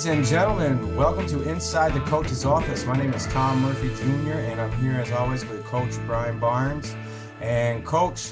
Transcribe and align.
Ladies 0.00 0.16
and 0.16 0.24
gentlemen, 0.24 0.96
welcome 0.96 1.26
to 1.26 1.42
Inside 1.42 1.92
the 1.92 2.00
Coach's 2.00 2.46
Office. 2.46 2.86
My 2.86 2.96
name 2.96 3.12
is 3.12 3.26
Tom 3.26 3.60
Murphy 3.60 3.88
Jr., 3.96 4.32
and 4.32 4.58
I'm 4.58 4.72
here 4.80 4.92
as 4.92 5.12
always 5.12 5.44
with 5.44 5.62
Coach 5.66 5.92
Brian 6.06 6.40
Barnes. 6.40 6.96
And 7.42 7.84
Coach, 7.84 8.30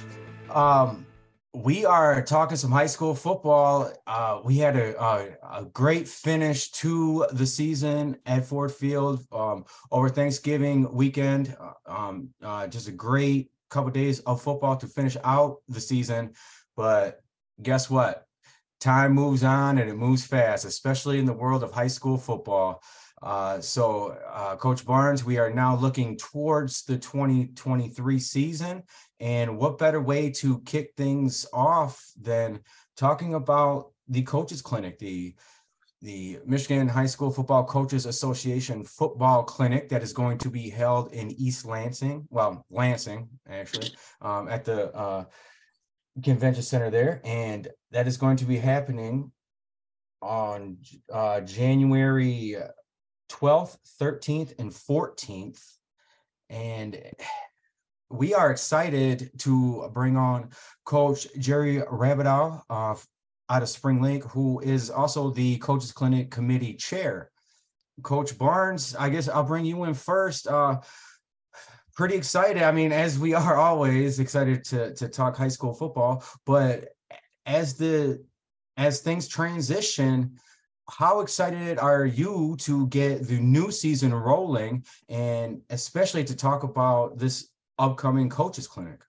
um, 0.48 1.04
we 1.52 1.84
are 1.84 2.22
talking 2.22 2.56
some 2.56 2.72
high 2.72 2.86
school 2.86 3.14
football. 3.14 3.92
Uh, 4.06 4.40
we 4.42 4.56
had 4.56 4.76
a, 4.76 4.98
a, 4.98 5.58
a, 5.60 5.64
great 5.66 6.08
finish 6.08 6.70
to 6.70 7.26
the 7.32 7.44
season 7.44 8.16
at 8.24 8.46
Ford 8.46 8.72
Field 8.72 9.26
um, 9.30 9.66
over 9.92 10.08
Thanksgiving 10.08 10.90
weekend. 10.90 11.54
Uh, 11.60 11.72
um, 11.86 12.30
uh, 12.42 12.66
just 12.66 12.88
a 12.88 12.92
great 12.92 13.50
couple 13.68 13.90
days 13.90 14.20
of 14.20 14.40
football 14.40 14.78
to 14.78 14.86
finish 14.86 15.18
out 15.22 15.58
the 15.68 15.82
season. 15.82 16.32
But 16.76 17.20
guess 17.60 17.90
what? 17.90 18.26
Time 18.80 19.12
moves 19.12 19.42
on 19.42 19.78
and 19.78 19.90
it 19.90 19.96
moves 19.96 20.24
fast, 20.24 20.64
especially 20.64 21.18
in 21.18 21.24
the 21.24 21.32
world 21.32 21.62
of 21.62 21.72
high 21.72 21.88
school 21.88 22.16
football. 22.16 22.82
Uh, 23.20 23.60
so, 23.60 24.16
uh, 24.32 24.54
Coach 24.56 24.86
Barnes, 24.86 25.24
we 25.24 25.38
are 25.38 25.50
now 25.50 25.74
looking 25.76 26.16
towards 26.16 26.84
the 26.84 26.96
2023 26.96 28.18
season. 28.20 28.82
And 29.18 29.58
what 29.58 29.78
better 29.78 30.00
way 30.00 30.30
to 30.32 30.60
kick 30.60 30.92
things 30.96 31.44
off 31.52 32.00
than 32.20 32.60
talking 32.96 33.34
about 33.34 33.90
the 34.08 34.22
Coaches 34.22 34.62
Clinic, 34.62 34.98
the 34.98 35.34
the 36.00 36.38
Michigan 36.46 36.86
High 36.86 37.06
School 37.06 37.30
Football 37.30 37.64
Coaches 37.64 38.06
Association 38.06 38.84
football 38.84 39.42
clinic 39.42 39.88
that 39.88 40.02
is 40.02 40.12
going 40.12 40.38
to 40.38 40.48
be 40.48 40.70
held 40.70 41.12
in 41.12 41.32
East 41.32 41.64
Lansing, 41.64 42.26
well, 42.30 42.64
Lansing, 42.70 43.28
actually, 43.48 43.90
um, 44.20 44.48
at 44.48 44.64
the 44.64 44.94
uh, 44.94 45.24
convention 46.22 46.62
center 46.62 46.90
there. 46.90 47.20
And 47.24 47.68
that 47.90 48.06
is 48.06 48.16
going 48.16 48.36
to 48.38 48.44
be 48.44 48.58
happening 48.58 49.32
on 50.20 50.78
uh, 51.12 51.40
January 51.40 52.56
12th, 53.30 53.76
13th, 54.00 54.54
and 54.58 54.70
14th. 54.70 55.62
And 56.50 57.00
we 58.10 58.34
are 58.34 58.50
excited 58.50 59.30
to 59.38 59.90
bring 59.92 60.16
on 60.16 60.50
Coach 60.84 61.26
Jerry 61.38 61.78
Rabideau 61.78 62.62
uh, 62.70 62.94
out 63.50 63.62
of 63.62 63.68
Spring 63.68 64.00
Lake, 64.00 64.24
who 64.24 64.60
is 64.60 64.90
also 64.90 65.30
the 65.30 65.58
Coaches 65.58 65.92
Clinic 65.92 66.30
Committee 66.30 66.74
Chair. 66.74 67.30
Coach 68.02 68.38
Barnes, 68.38 68.94
I 68.98 69.08
guess 69.08 69.28
I'll 69.28 69.42
bring 69.42 69.64
you 69.64 69.84
in 69.84 69.94
first. 69.94 70.46
Uh, 70.46 70.80
pretty 71.98 72.14
excited. 72.14 72.62
I 72.62 72.70
mean, 72.70 72.92
as 72.92 73.18
we 73.18 73.34
are 73.34 73.56
always 73.56 74.20
excited 74.20 74.64
to 74.66 74.94
to 74.94 75.08
talk 75.08 75.36
high 75.36 75.48
school 75.48 75.74
football, 75.74 76.24
but 76.46 76.90
as 77.44 77.76
the 77.76 78.24
as 78.76 79.00
things 79.00 79.26
transition, 79.26 80.38
how 80.88 81.20
excited 81.20 81.78
are 81.78 82.06
you 82.06 82.56
to 82.60 82.86
get 82.86 83.26
the 83.26 83.40
new 83.40 83.70
season 83.70 84.14
rolling 84.14 84.84
and 85.08 85.60
especially 85.70 86.24
to 86.24 86.36
talk 86.36 86.62
about 86.62 87.18
this 87.18 87.48
upcoming 87.78 88.28
coaches 88.28 88.66
clinic 88.66 89.00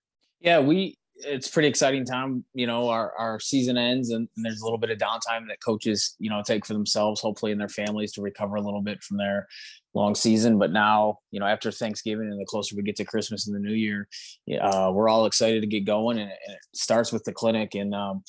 yeah 0.41 0.59
we 0.59 0.95
it's 1.25 1.50
pretty 1.50 1.67
exciting 1.67 2.06
time 2.06 2.44
you 2.53 2.66
know 2.66 2.89
our, 2.89 3.14
our 3.17 3.39
season 3.39 3.78
ends 3.78 4.12
and, 4.12 4.28
and, 4.36 4.45
there's 4.45 4.62
a 4.62 4.64
little 4.64 4.78
bit 4.78 4.89
of 4.89 4.98
downtime 4.98 5.48
that 5.48 5.58
coaches 5.64 6.16
you 6.20 6.30
know 6.30 6.42
take 6.45 6.66
for 6.66 6.73
themselves 6.73 7.20
hopefully 7.22 7.52
and 7.52 7.59
their 7.59 7.70
families 7.70 8.14
to 8.14 8.22
recover 8.22 8.56
a 8.56 8.62
little 8.62 8.81
bit 8.81 9.03
from 9.03 9.17
their 9.17 9.47
long 9.94 10.16
season. 10.16 10.58
But 10.59 10.72
now 10.72 11.20
you 11.31 11.40
know 11.40 11.46
after 11.46 11.72
thanksgiving 11.72 12.29
and 12.29 12.40
the 12.40 12.46
closer 12.46 12.75
we 12.75 12.84
get 12.84 12.96
to 12.97 13.06
christmas 13.06 13.47
and 13.47 13.56
the 13.56 13.59
new 13.59 13.74
year 13.74 14.08
uh, 14.62 14.91
we're 14.94 15.09
all 15.09 15.25
excited 15.25 15.62
to 15.62 15.68
get 15.68 15.85
going 15.85 16.19
and, 16.19 16.29
it 16.29 16.59
starts 16.74 17.12
with 17.12 17.24
the 17.24 17.34
clinic. 17.34 17.75
And 17.75 17.94
um, 17.94 18.24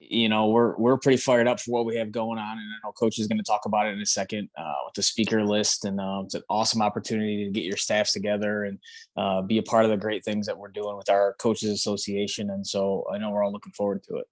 you 0.00 0.28
know 0.28 0.48
we're 0.48 0.76
we're 0.76 0.96
pretty 0.96 1.16
fired 1.16 1.48
up 1.48 1.58
for 1.58 1.72
what 1.72 1.84
we 1.84 1.96
have 1.96 2.12
going 2.12 2.38
on 2.38 2.58
and 2.58 2.60
i 2.60 2.86
know 2.86 2.92
coach 2.92 3.18
is 3.18 3.26
going 3.26 3.38
to 3.38 3.44
talk 3.44 3.62
about 3.66 3.86
it 3.86 3.90
in 3.90 4.00
a 4.00 4.06
second 4.06 4.48
uh, 4.56 4.74
with 4.84 4.94
the 4.94 5.02
speaker 5.02 5.44
list 5.44 5.84
and 5.84 6.00
um, 6.00 6.24
it's 6.24 6.34
an 6.34 6.42
awesome 6.48 6.80
opportunity 6.80 7.44
to 7.44 7.50
get 7.50 7.64
your 7.64 7.76
staffs 7.76 8.12
together 8.12 8.64
and 8.64 8.78
uh, 9.16 9.42
be 9.42 9.58
a 9.58 9.62
part 9.62 9.84
of 9.84 9.90
the 9.90 9.96
great 9.96 10.24
things 10.24 10.46
that 10.46 10.56
we're 10.56 10.68
doing 10.68 10.96
with 10.96 11.10
our 11.10 11.34
coaches 11.40 11.70
association 11.70 12.50
and 12.50 12.66
so 12.66 13.04
i 13.12 13.18
know 13.18 13.30
we're 13.30 13.44
all 13.44 13.52
looking 13.52 13.72
forward 13.72 14.02
to 14.02 14.16
it 14.16 14.26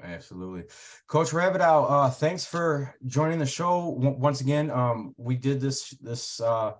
Absolutely. 0.00 0.62
Coach 1.08 1.30
Rabideau, 1.30 1.90
uh, 1.90 2.08
thanks 2.08 2.44
for 2.44 2.94
joining 3.06 3.40
the 3.40 3.46
show 3.46 3.88
once 3.88 4.40
again. 4.40 4.70
Um, 4.70 5.12
we 5.16 5.34
did 5.34 5.60
this 5.60 5.90
this 6.00 6.40
uh, 6.40 6.74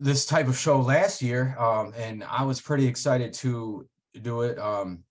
this 0.00 0.24
type 0.24 0.48
of 0.48 0.56
show 0.56 0.80
last 0.80 1.20
year, 1.20 1.54
um, 1.58 1.92
and 1.94 2.24
I 2.24 2.44
was 2.44 2.58
pretty 2.58 2.86
excited 2.86 3.34
to 3.34 3.86
do 4.22 4.42
it. 4.42 4.58
Um, 4.58 5.04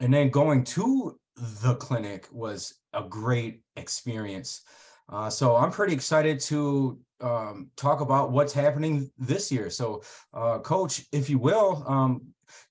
and 0.00 0.12
then 0.12 0.28
going 0.30 0.64
to 0.64 1.16
the 1.36 1.74
clinic 1.76 2.28
was 2.32 2.74
a 2.92 3.02
great 3.02 3.62
experience. 3.76 4.62
Uh, 5.08 5.30
so 5.30 5.56
I'm 5.56 5.70
pretty 5.70 5.92
excited 5.92 6.40
to 6.40 6.98
um, 7.20 7.70
talk 7.76 8.00
about 8.00 8.32
what's 8.32 8.52
happening 8.52 9.10
this 9.18 9.52
year. 9.52 9.70
So, 9.70 10.02
uh, 10.34 10.58
Coach, 10.58 11.04
if 11.12 11.30
you 11.30 11.38
will, 11.38 11.84
um, 11.86 12.22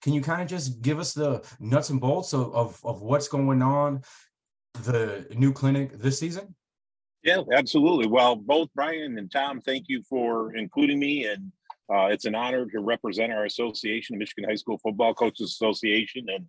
can 0.01 0.13
you 0.13 0.21
kind 0.21 0.41
of 0.41 0.47
just 0.47 0.81
give 0.81 0.99
us 0.99 1.13
the 1.13 1.45
nuts 1.59 1.89
and 1.89 2.01
bolts 2.01 2.33
of, 2.33 2.53
of, 2.53 2.79
of 2.83 3.01
what's 3.01 3.27
going 3.27 3.61
on 3.61 4.01
the 4.83 5.25
new 5.35 5.53
clinic 5.53 5.93
this 5.93 6.19
season? 6.19 6.55
Yeah, 7.23 7.41
absolutely. 7.53 8.07
Well, 8.07 8.35
both 8.35 8.69
Brian 8.75 9.17
and 9.17 9.31
Tom, 9.31 9.61
thank 9.61 9.85
you 9.87 10.03
for 10.03 10.53
including 10.55 10.99
me, 10.99 11.25
and 11.25 11.51
uh, 11.91 12.07
it's 12.07 12.25
an 12.25 12.35
honor 12.35 12.65
to 12.67 12.79
represent 12.81 13.31
our 13.31 13.45
association, 13.45 14.13
the 14.13 14.19
Michigan 14.19 14.47
High 14.47 14.55
School 14.55 14.77
Football 14.77 15.13
Coaches 15.15 15.51
Association, 15.51 16.27
and 16.29 16.45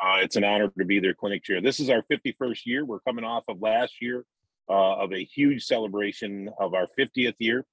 uh, 0.00 0.18
it's 0.20 0.36
an 0.36 0.44
honor 0.44 0.70
to 0.78 0.84
be 0.84 1.00
their 1.00 1.14
clinic 1.14 1.42
chair. 1.42 1.60
This 1.60 1.80
is 1.80 1.90
our 1.90 2.02
51st 2.10 2.66
year. 2.66 2.84
We're 2.84 3.00
coming 3.00 3.24
off 3.24 3.44
of 3.48 3.60
last 3.60 4.00
year 4.00 4.24
uh, 4.68 4.96
of 4.96 5.12
a 5.12 5.24
huge 5.24 5.64
celebration 5.64 6.50
of 6.60 6.74
our 6.74 6.86
50th 6.98 7.34
year. 7.38 7.64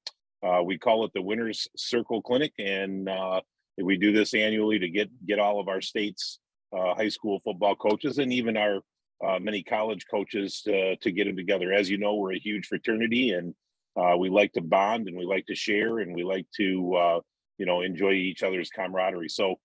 Uh, 0.43 0.61
we 0.63 0.77
call 0.77 1.05
it 1.05 1.11
the 1.13 1.21
Winners 1.21 1.67
Circle 1.75 2.21
Clinic, 2.23 2.53
and 2.57 3.09
uh, 3.09 3.41
we 3.77 3.97
do 3.97 4.11
this 4.11 4.33
annually 4.33 4.79
to 4.79 4.89
get 4.89 5.09
get 5.25 5.39
all 5.39 5.59
of 5.59 5.67
our 5.67 5.81
states 5.81 6.39
uh, 6.75 6.93
high 6.95 7.09
school 7.09 7.41
football 7.43 7.75
coaches 7.75 8.17
and 8.17 8.31
even 8.33 8.57
our 8.57 8.81
uh, 9.25 9.39
many 9.39 9.63
college 9.63 10.05
coaches 10.09 10.61
to, 10.61 10.95
to 10.97 11.11
get 11.11 11.25
them 11.25 11.37
together. 11.37 11.71
As 11.71 11.89
you 11.89 11.97
know, 11.97 12.15
we're 12.15 12.33
a 12.33 12.39
huge 12.39 12.67
fraternity, 12.67 13.31
and 13.31 13.55
we 14.19 14.29
like 14.29 14.51
to 14.53 14.61
bond 14.61 15.07
and 15.07 15.17
we 15.17 15.25
like 15.25 15.45
to 15.47 15.55
share 15.55 15.99
and 15.99 16.13
we 16.13 16.23
like 16.23 16.47
to 16.57 17.21
you 17.57 17.65
know 17.65 17.81
enjoy 17.81 18.11
each 18.11 18.41
other's 18.43 18.69
camaraderie. 18.69 19.29
So 19.29 19.55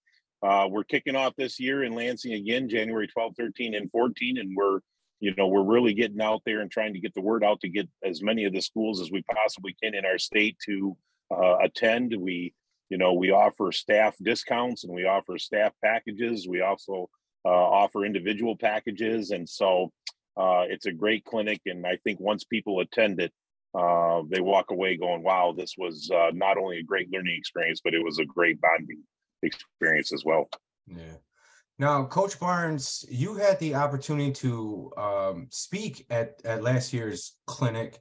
uh, 0.43 0.67
we're 0.71 0.85
kicking 0.85 1.17
off 1.17 1.35
this 1.37 1.61
year 1.61 1.85
in 1.85 1.95
Lansing 1.95 2.33
again, 2.33 2.69
January 2.69 3.07
12, 3.07 3.35
13, 3.37 3.75
and 3.75 3.91
14, 3.91 4.39
and 4.39 4.57
we're 4.57 4.81
you 5.21 5.35
know 5.37 5.49
we're 5.49 5.63
really 5.63 5.93
getting 5.93 6.21
out 6.21 6.41
there 6.47 6.61
and 6.61 6.71
trying 6.71 6.95
to 6.95 7.01
get 7.01 7.13
the 7.15 7.21
word 7.21 7.45
out 7.45 7.61
to 7.61 7.69
get 7.69 7.87
as 8.03 8.23
many 8.23 8.45
of 8.45 8.55
the 8.55 8.63
schools 8.63 9.03
as 9.03 9.11
we 9.11 9.23
possibly 9.23 9.77
can 9.83 9.95
in 9.95 10.07
our 10.07 10.19
state 10.19 10.57
to 10.65 10.97
uh, 11.31 11.59
attend. 11.59 12.15
We 12.19 12.55
you 12.89 12.97
know 12.97 13.13
we 13.13 13.31
offer 13.31 13.71
staff 13.71 14.17
discounts 14.23 14.85
and 14.85 14.95
we 14.95 15.05
offer 15.05 15.39
staff 15.39 15.73
packages. 15.85 16.49
We 16.49 16.63
also 16.63 17.11
uh, 17.45 17.49
offer 17.49 18.07
individual 18.07 18.57
packages, 18.57 19.31
and 19.31 19.47
so 19.47 19.93
uh, 20.39 20.65
it's 20.69 20.87
a 20.87 20.93
great 20.93 21.25
clinic. 21.27 21.61
And 21.67 21.87
I 21.87 21.99
think 22.03 22.19
once 22.19 22.45
people 22.45 22.81
attend 22.81 23.21
it, 23.21 23.33
uh, 23.79 24.23
they 24.31 24.41
walk 24.41 24.71
away 24.71 24.97
going, 24.97 25.23
"Wow, 25.23 25.55
this 25.55 25.75
was 25.77 26.11
uh, 26.11 26.31
not 26.33 26.57
only 26.57 26.79
a 26.79 26.83
great 26.83 27.13
learning 27.13 27.37
experience, 27.37 27.83
but 27.85 27.93
it 27.93 28.03
was 28.03 28.19
a 28.19 28.25
great 28.25 28.59
bonding 28.59 29.03
experience 29.43 30.13
as 30.13 30.25
well. 30.25 30.49
Yeah. 30.87 31.17
Now, 31.79 32.05
Coach 32.05 32.39
Barnes, 32.39 33.07
you 33.09 33.37
had 33.37 33.59
the 33.59 33.75
opportunity 33.75 34.33
to 34.33 34.93
um, 34.99 35.47
speak 35.51 36.05
at, 36.11 36.41
at 36.45 36.63
last 36.63 36.93
year's 36.93 37.37
clinic. 37.47 37.99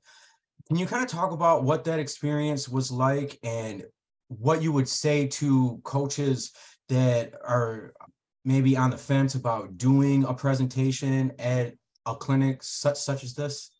Can 0.68 0.78
you 0.78 0.86
kind 0.86 1.02
of 1.02 1.10
talk 1.10 1.32
about 1.32 1.64
what 1.64 1.86
that 1.86 1.98
experience 1.98 2.68
was 2.68 2.92
like 2.92 3.40
and 3.42 3.86
what 4.28 4.62
you 4.62 4.72
would 4.72 4.88
say 4.88 5.28
to 5.28 5.80
coaches 5.84 6.52
that 6.90 7.34
are 7.44 7.94
maybe 8.44 8.76
on 8.76 8.90
the 8.90 8.98
fence 8.98 9.36
about 9.36 9.78
doing 9.78 10.26
a 10.26 10.34
presentation 10.34 11.32
at 11.40 11.74
a 12.06 12.16
clinic 12.16 12.62
such 12.64 12.98
such 12.98 13.24
as 13.24 13.34
this? 13.34 13.72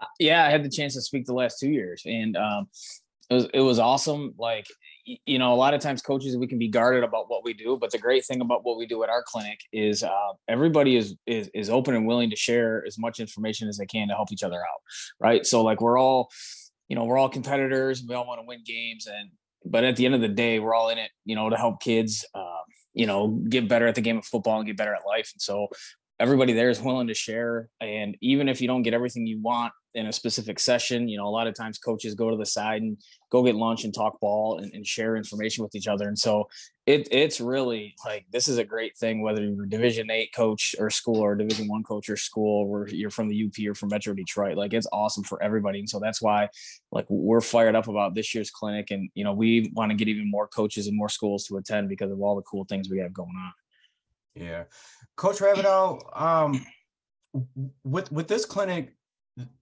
Uh, 0.00 0.06
yeah, 0.18 0.46
I 0.46 0.50
had 0.50 0.64
the 0.64 0.70
chance 0.70 0.94
to 0.94 1.02
speak 1.02 1.26
the 1.26 1.34
last 1.34 1.58
two 1.58 1.70
years, 1.70 2.02
and 2.06 2.36
um, 2.36 2.68
it 3.30 3.34
was 3.34 3.46
it 3.52 3.60
was 3.60 3.78
awesome. 3.78 4.34
Like 4.38 4.66
you 5.04 5.38
know, 5.38 5.52
a 5.52 5.56
lot 5.56 5.74
of 5.74 5.80
times 5.80 6.02
coaches 6.02 6.36
we 6.36 6.46
can 6.46 6.58
be 6.58 6.68
guarded 6.68 7.04
about 7.04 7.28
what 7.28 7.44
we 7.44 7.52
do, 7.52 7.76
but 7.78 7.90
the 7.90 7.98
great 7.98 8.24
thing 8.24 8.40
about 8.40 8.64
what 8.64 8.76
we 8.76 8.86
do 8.86 9.02
at 9.02 9.10
our 9.10 9.22
clinic 9.26 9.60
is 9.72 10.02
uh, 10.02 10.32
everybody 10.48 10.96
is, 10.96 11.14
is 11.26 11.50
is 11.54 11.68
open 11.68 11.94
and 11.94 12.06
willing 12.06 12.30
to 12.30 12.36
share 12.36 12.84
as 12.86 12.98
much 12.98 13.20
information 13.20 13.68
as 13.68 13.76
they 13.76 13.86
can 13.86 14.08
to 14.08 14.14
help 14.14 14.32
each 14.32 14.42
other 14.42 14.58
out, 14.58 14.80
right? 15.20 15.44
So 15.44 15.62
like 15.62 15.80
we're 15.80 15.98
all, 15.98 16.30
you 16.88 16.96
know, 16.96 17.04
we're 17.04 17.18
all 17.18 17.28
competitors. 17.28 18.02
We 18.06 18.14
all 18.14 18.26
want 18.26 18.40
to 18.40 18.46
win 18.46 18.62
games, 18.64 19.06
and 19.06 19.30
but 19.64 19.84
at 19.84 19.96
the 19.96 20.06
end 20.06 20.14
of 20.14 20.20
the 20.20 20.28
day, 20.28 20.58
we're 20.58 20.74
all 20.74 20.88
in 20.88 20.98
it, 20.98 21.10
you 21.24 21.36
know, 21.36 21.50
to 21.50 21.56
help 21.56 21.80
kids, 21.80 22.24
uh, 22.34 22.62
you 22.92 23.06
know, 23.06 23.28
get 23.28 23.68
better 23.68 23.86
at 23.86 23.94
the 23.94 24.00
game 24.00 24.18
of 24.18 24.24
football 24.24 24.58
and 24.58 24.66
get 24.66 24.76
better 24.76 24.94
at 24.94 25.06
life. 25.06 25.30
And 25.34 25.42
so 25.42 25.68
everybody 26.24 26.54
there 26.54 26.70
is 26.70 26.80
willing 26.80 27.06
to 27.06 27.12
share. 27.14 27.68
And 27.82 28.16
even 28.22 28.48
if 28.48 28.62
you 28.62 28.66
don't 28.66 28.82
get 28.82 28.94
everything 28.94 29.26
you 29.26 29.42
want 29.42 29.74
in 29.92 30.06
a 30.06 30.12
specific 30.12 30.58
session, 30.58 31.06
you 31.06 31.18
know, 31.18 31.26
a 31.26 31.28
lot 31.28 31.46
of 31.46 31.54
times 31.54 31.76
coaches 31.76 32.14
go 32.14 32.30
to 32.30 32.36
the 32.38 32.46
side 32.46 32.80
and 32.80 32.96
go 33.30 33.42
get 33.42 33.54
lunch 33.54 33.84
and 33.84 33.92
talk 33.92 34.18
ball 34.20 34.58
and, 34.58 34.72
and 34.72 34.86
share 34.86 35.16
information 35.16 35.62
with 35.62 35.74
each 35.74 35.86
other. 35.86 36.08
And 36.08 36.18
so 36.18 36.48
it, 36.86 37.08
it's 37.10 37.42
really 37.42 37.94
like 38.06 38.24
this 38.32 38.48
is 38.48 38.56
a 38.56 38.64
great 38.64 38.96
thing, 38.96 39.20
whether 39.20 39.44
you're 39.44 39.66
division 39.66 40.10
eight 40.10 40.34
coach 40.34 40.74
or 40.78 40.88
school 40.88 41.20
or 41.20 41.34
division 41.34 41.68
one 41.68 41.82
coach 41.82 42.08
or 42.08 42.16
school, 42.16 42.66
where 42.68 42.88
you're 42.88 43.10
from 43.10 43.28
the 43.28 43.44
UP 43.44 43.68
or 43.68 43.74
from 43.74 43.90
Metro 43.90 44.14
Detroit. 44.14 44.56
Like 44.56 44.72
it's 44.72 44.88
awesome 44.94 45.24
for 45.24 45.42
everybody. 45.42 45.78
And 45.78 45.90
so 45.90 46.00
that's 46.00 46.22
why 46.22 46.48
like 46.90 47.04
we're 47.10 47.42
fired 47.42 47.76
up 47.76 47.88
about 47.88 48.14
this 48.14 48.34
year's 48.34 48.50
clinic. 48.50 48.90
And 48.90 49.10
you 49.14 49.24
know, 49.24 49.34
we 49.34 49.70
want 49.74 49.90
to 49.90 49.94
get 49.94 50.08
even 50.08 50.30
more 50.30 50.48
coaches 50.48 50.86
and 50.86 50.96
more 50.96 51.10
schools 51.10 51.44
to 51.48 51.58
attend 51.58 51.90
because 51.90 52.10
of 52.10 52.18
all 52.22 52.34
the 52.34 52.42
cool 52.42 52.64
things 52.64 52.88
we 52.88 53.00
have 53.00 53.12
going 53.12 53.28
on. 53.28 53.52
Yeah. 54.34 54.64
Coach 55.16 55.38
Rabideau, 55.38 56.00
um, 56.20 56.64
with 57.84 58.10
with 58.10 58.28
this 58.28 58.44
clinic 58.44 58.94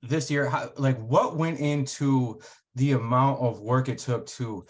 this 0.02 0.30
year, 0.30 0.48
how, 0.48 0.70
like 0.76 0.98
what 0.98 1.36
went 1.36 1.60
into 1.60 2.40
the 2.74 2.92
amount 2.92 3.40
of 3.40 3.60
work 3.60 3.88
it 3.88 3.98
took 3.98 4.26
to 4.26 4.64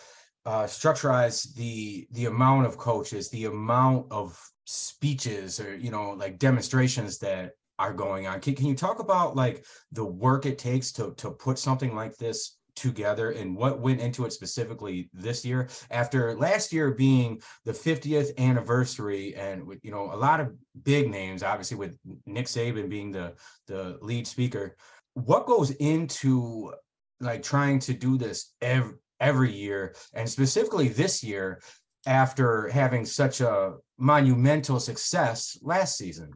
uh, 0.45 0.65
structureize 0.65 1.55
the 1.55 2.09
the 2.13 2.27
amount 2.27 2.67
of 2.67 2.79
coaches, 2.79 3.31
the 3.31 3.45
amount 3.45 4.07
of 4.11 4.39
speeches, 4.65 5.61
or 5.61 5.77
you 5.77 5.91
know, 5.91 6.13
like 6.13 6.39
demonstrations 6.39 7.19
that 7.19 7.53
are 7.79 7.93
going 7.93 8.27
on. 8.27 8.41
Can, 8.41 8.55
can 8.55 8.67
you 8.67 8.75
talk 8.75 8.99
about 8.99 9.37
like 9.37 9.65
the 9.93 10.05
work 10.05 10.47
it 10.47 10.59
takes 10.59 10.93
to 10.93 11.15
to 11.17 11.31
put 11.31 11.59
something 11.59 11.95
like 11.95 12.17
this 12.17 12.59
together 12.75 13.31
and 13.33 13.57
what 13.57 13.81
went 13.81 14.01
into 14.01 14.25
it 14.25 14.33
specifically 14.33 15.09
this 15.13 15.45
year. 15.45 15.69
After 15.91 16.35
last 16.35 16.73
year 16.73 16.93
being 16.93 17.41
the 17.65 17.73
50th 17.73 18.37
anniversary 18.39 19.35
and 19.35 19.65
you 19.83 19.91
know 19.91 20.13
a 20.13 20.17
lot 20.17 20.41
of 20.41 20.53
big 20.83 21.11
names 21.11 21.43
obviously 21.43 21.77
with 21.77 21.99
Nick 22.27 22.47
Saban 22.47 22.89
being 22.89 23.11
the 23.11 23.35
the 23.67 23.99
lead 24.01 24.27
speaker 24.27 24.77
what 25.15 25.47
goes 25.47 25.71
into 25.73 26.73
like 27.21 27.43
trying 27.43 27.79
to 27.79 27.93
do 27.93 28.17
this 28.19 28.55
every 28.61 28.95
every 29.21 29.53
year 29.53 29.95
and 30.15 30.29
specifically 30.29 30.89
this 30.89 31.23
year 31.23 31.61
after 32.07 32.69
having 32.69 33.05
such 33.07 33.41
a 33.41 33.75
monumental 33.99 34.81
success 34.81 35.57
last 35.63 35.97
season? 35.97 36.33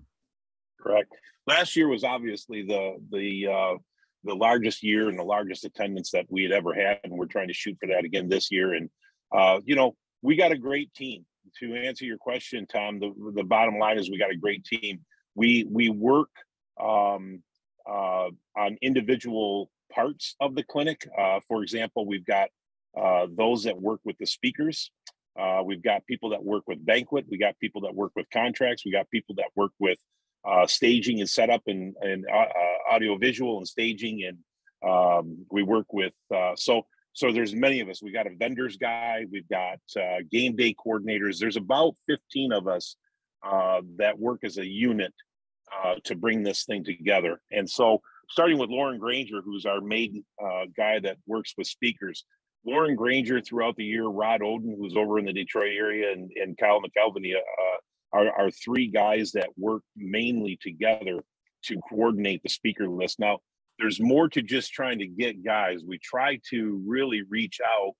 Correct. 0.80 1.12
Last 1.48 1.74
year 1.74 1.88
was 1.88 2.04
obviously 2.04 2.62
the 2.62 2.96
the 3.10 3.48
uh 3.48 3.74
the 4.26 4.34
largest 4.34 4.82
year 4.82 5.08
and 5.08 5.18
the 5.18 5.24
largest 5.24 5.64
attendance 5.64 6.10
that 6.10 6.26
we 6.28 6.42
had 6.42 6.52
ever 6.52 6.74
had, 6.74 7.00
and 7.04 7.12
we're 7.12 7.26
trying 7.26 7.48
to 7.48 7.54
shoot 7.54 7.76
for 7.80 7.86
that 7.86 8.04
again 8.04 8.28
this 8.28 8.50
year. 8.50 8.74
And 8.74 8.90
uh, 9.34 9.60
you 9.64 9.76
know, 9.76 9.94
we 10.22 10.36
got 10.36 10.52
a 10.52 10.58
great 10.58 10.92
team. 10.94 11.24
To 11.60 11.74
answer 11.74 12.04
your 12.04 12.18
question, 12.18 12.66
Tom, 12.66 12.98
the 12.98 13.12
the 13.34 13.44
bottom 13.44 13.78
line 13.78 13.98
is 13.98 14.10
we 14.10 14.18
got 14.18 14.32
a 14.32 14.36
great 14.36 14.64
team. 14.64 15.00
We 15.34 15.66
we 15.70 15.88
work 15.90 16.30
um, 16.80 17.42
uh, 17.88 18.30
on 18.56 18.76
individual 18.82 19.70
parts 19.92 20.34
of 20.40 20.54
the 20.54 20.64
clinic. 20.64 21.08
Uh, 21.16 21.40
for 21.46 21.62
example, 21.62 22.06
we've 22.06 22.26
got 22.26 22.48
uh, 23.00 23.26
those 23.30 23.64
that 23.64 23.80
work 23.80 24.00
with 24.04 24.18
the 24.18 24.26
speakers. 24.26 24.90
Uh, 25.38 25.62
we've 25.64 25.82
got 25.82 26.06
people 26.06 26.30
that 26.30 26.42
work 26.42 26.64
with 26.66 26.84
banquet. 26.84 27.26
We 27.30 27.38
got 27.38 27.58
people 27.58 27.82
that 27.82 27.94
work 27.94 28.12
with 28.16 28.26
contracts. 28.32 28.84
We 28.84 28.92
got 28.92 29.08
people 29.10 29.34
that 29.36 29.50
work 29.54 29.72
with 29.78 29.98
uh, 30.44 30.66
staging 30.66 31.20
and 31.20 31.28
setup 31.28 31.62
and, 31.66 31.94
and 32.00 32.24
uh, 32.32 32.36
uh 32.36 32.94
audio 32.94 33.16
visual 33.16 33.58
and 33.58 33.66
staging 33.66 34.24
and 34.24 34.38
um, 34.88 35.46
we 35.50 35.62
work 35.62 35.92
with 35.92 36.14
uh, 36.34 36.52
so 36.56 36.86
so 37.12 37.32
there's 37.32 37.54
many 37.54 37.80
of 37.80 37.88
us. 37.88 38.02
We 38.02 38.12
got 38.12 38.26
a 38.26 38.36
vendors 38.36 38.76
guy 38.76 39.24
we've 39.30 39.48
got 39.48 39.78
uh, 39.98 40.18
game 40.30 40.54
day 40.54 40.74
coordinators. 40.74 41.38
There's 41.38 41.56
about 41.56 41.94
15 42.06 42.52
of 42.52 42.68
us 42.68 42.96
uh, 43.42 43.80
that 43.96 44.18
work 44.18 44.40
as 44.44 44.58
a 44.58 44.66
unit 44.66 45.14
uh, 45.72 45.94
to 46.04 46.14
bring 46.14 46.42
this 46.42 46.64
thing 46.64 46.84
together. 46.84 47.40
And 47.50 47.68
so 47.68 48.02
starting 48.28 48.58
with 48.58 48.70
lauren 48.70 48.98
granger 48.98 49.40
who's 49.42 49.64
our 49.66 49.80
main 49.80 50.24
uh, 50.42 50.66
guy 50.76 50.98
that 51.00 51.16
works 51.26 51.54
with 51.56 51.66
speakers. 51.66 52.24
Lauren 52.66 52.96
granger 52.96 53.40
throughout 53.40 53.76
the 53.76 53.84
year 53.84 54.06
rod 54.06 54.40
oden 54.42 54.76
who's 54.76 54.96
over 54.96 55.18
in 55.18 55.24
the 55.24 55.32
detroit 55.32 55.72
area 55.72 56.12
and, 56.12 56.30
and 56.36 56.58
kyle 56.58 56.82
mckelvey 56.82 57.32
are, 58.16 58.32
are 58.32 58.50
three 58.50 58.88
guys 58.88 59.32
that 59.32 59.50
work 59.56 59.82
mainly 59.96 60.58
together 60.60 61.22
to 61.64 61.80
coordinate 61.88 62.42
the 62.42 62.48
speaker 62.48 62.88
list. 62.88 63.18
Now, 63.18 63.40
there's 63.78 64.00
more 64.00 64.28
to 64.30 64.42
just 64.42 64.72
trying 64.72 65.00
to 65.00 65.06
get 65.06 65.44
guys. 65.44 65.82
We 65.86 65.98
try 65.98 66.40
to 66.50 66.82
really 66.86 67.22
reach 67.28 67.60
out, 67.64 67.92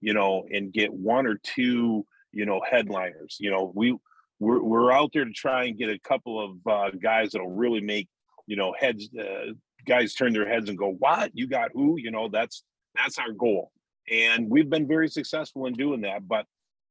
you 0.00 0.12
know, 0.12 0.44
and 0.50 0.72
get 0.72 0.92
one 0.92 1.26
or 1.26 1.38
two, 1.42 2.06
you 2.32 2.44
know, 2.44 2.60
headliners. 2.68 3.38
You 3.40 3.50
know, 3.50 3.72
we 3.74 3.96
we're, 4.38 4.62
we're 4.62 4.92
out 4.92 5.10
there 5.14 5.24
to 5.24 5.32
try 5.32 5.64
and 5.64 5.78
get 5.78 5.88
a 5.88 5.98
couple 6.00 6.44
of 6.44 6.66
uh, 6.70 6.90
guys 7.00 7.32
that'll 7.32 7.48
really 7.48 7.80
make, 7.80 8.08
you 8.46 8.56
know, 8.56 8.74
heads. 8.78 9.08
Uh, 9.18 9.52
guys 9.86 10.14
turn 10.14 10.32
their 10.32 10.48
heads 10.48 10.68
and 10.68 10.76
go, 10.76 10.90
"What? 10.98 11.30
You 11.34 11.46
got 11.46 11.70
who?" 11.72 11.96
You 11.98 12.10
know, 12.10 12.28
that's 12.28 12.62
that's 12.94 13.18
our 13.18 13.32
goal, 13.32 13.70
and 14.10 14.50
we've 14.50 14.68
been 14.68 14.86
very 14.86 15.08
successful 15.08 15.66
in 15.66 15.74
doing 15.74 16.02
that. 16.02 16.28
But 16.28 16.44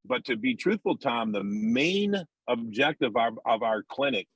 but 0.06 0.25
to 0.25 0.36
be 0.36 0.56
truthful, 0.56 0.98
Tom, 0.98 1.31
the 1.31 1.44
main 1.44 2.16
objective 2.51 3.15
of, 3.15 3.39
of 3.45 3.63
our 3.63 3.83
clinic 3.83 4.27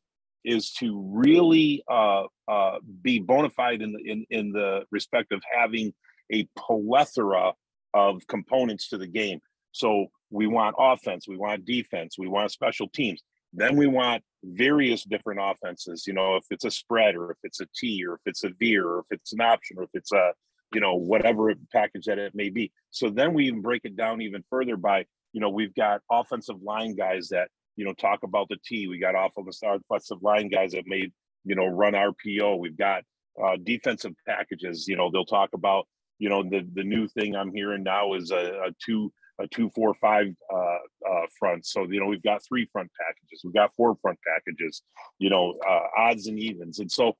is 0.44 0.71
to 0.73 1.01
really 1.12 1.83
uh, 1.89 2.23
uh, 2.47 2.77
be 3.01 3.19
bona 3.19 3.50
fide 3.50 3.81
in 3.81 3.94
the, 3.94 4.12
in, 4.12 4.25
in 4.29 4.51
the 4.51 4.83
respect 4.91 5.31
of 5.31 5.41
having 5.56 5.94
a 6.31 6.47
plethora 6.57 7.53
of 7.94 8.25
components 8.27 8.89
to 8.89 8.97
the 8.97 9.07
game. 9.07 9.39
So 9.71 10.07
we 10.29 10.47
want 10.47 10.75
offense, 10.77 11.27
we 11.27 11.38
want 11.38 11.65
defense, 11.65 12.17
we 12.17 12.27
want 12.27 12.51
special 12.51 12.88
teams. 12.89 13.21
Then 13.53 13.77
we 13.77 13.88
want 13.88 14.23
various 14.44 15.03
different 15.03 15.39
offenses. 15.41 16.06
You 16.06 16.13
know, 16.13 16.35
if 16.35 16.44
it's 16.51 16.65
a 16.65 16.71
spread 16.71 17.15
or 17.15 17.31
if 17.31 17.38
it's 17.44 17.62
a 17.62 17.67
T 17.75 18.03
or 18.06 18.15
if 18.15 18.21
it's 18.25 18.44
a 18.44 18.50
veer 18.59 18.85
or 18.85 19.00
if 19.00 19.06
it's 19.12 19.33
an 19.33 19.41
option 19.41 19.77
or 19.79 19.83
if 19.83 19.89
it's 19.94 20.12
a 20.12 20.33
you 20.73 20.81
know 20.81 20.95
whatever 20.95 21.53
package 21.71 22.06
that 22.06 22.19
it 22.19 22.35
may 22.35 22.50
be. 22.50 22.71
So 22.91 23.09
then 23.09 23.33
we 23.33 23.47
even 23.47 23.62
break 23.62 23.81
it 23.85 23.95
down 23.95 24.21
even 24.21 24.44
further 24.50 24.77
by 24.77 25.06
you 25.31 25.39
know 25.39 25.50
we've 25.50 25.73
got 25.73 26.01
offensive 26.12 26.62
line 26.62 26.95
guys 26.95 27.29
that 27.29 27.50
you 27.75 27.86
know, 27.86 27.94
talk 27.94 28.24
about 28.24 28.50
the 28.50 28.57
T. 28.66 28.88
We 28.88 29.00
got 29.00 29.16
off 29.16 29.33
of 29.38 29.45
the 29.45 29.80
offensive 29.89 30.22
line 30.22 30.50
guys 30.50 30.72
that 30.72 30.88
made, 30.88 31.12
you 31.44 31.56
know, 31.56 31.68
run 31.68 31.94
RPO. 31.94 32.60
We've 32.60 32.77
got 32.77 33.04
uh, 33.42 33.57
defensive 33.63 34.13
packages. 34.27 34.88
You 34.88 34.95
know, 34.95 35.12
they'll 35.12 35.25
talk 35.25 35.50
about, 35.54 35.88
you 36.19 36.30
know, 36.30 36.44
the 36.44 36.68
the 36.74 36.83
new 36.83 37.07
thing 37.07 37.36
I'm 37.36 37.54
hearing 37.54 37.83
now 37.83 38.13
is 38.13 38.31
a, 38.31 38.68
a 38.68 38.72
two 38.83 39.12
a 39.39 39.48
two 39.48 39.69
four 39.72 39.94
five 39.95 40.27
uh, 40.54 40.57
uh, 40.57 41.25
front. 41.38 41.66
So 41.66 41.83
you 41.83 42.00
know, 42.00 42.07
we've 42.07 42.24
got 42.24 42.42
three 42.48 42.68
front 42.72 42.89
packages. 43.00 43.42
We've 43.44 43.54
got 43.54 43.75
four 43.75 43.95
front 44.01 44.19
packages. 44.25 44.81
You 45.19 45.30
know, 45.30 45.56
uh, 45.68 45.88
odds 45.98 46.27
and 46.27 46.39
evens. 46.39 46.80
And 46.80 46.92
so, 46.92 47.13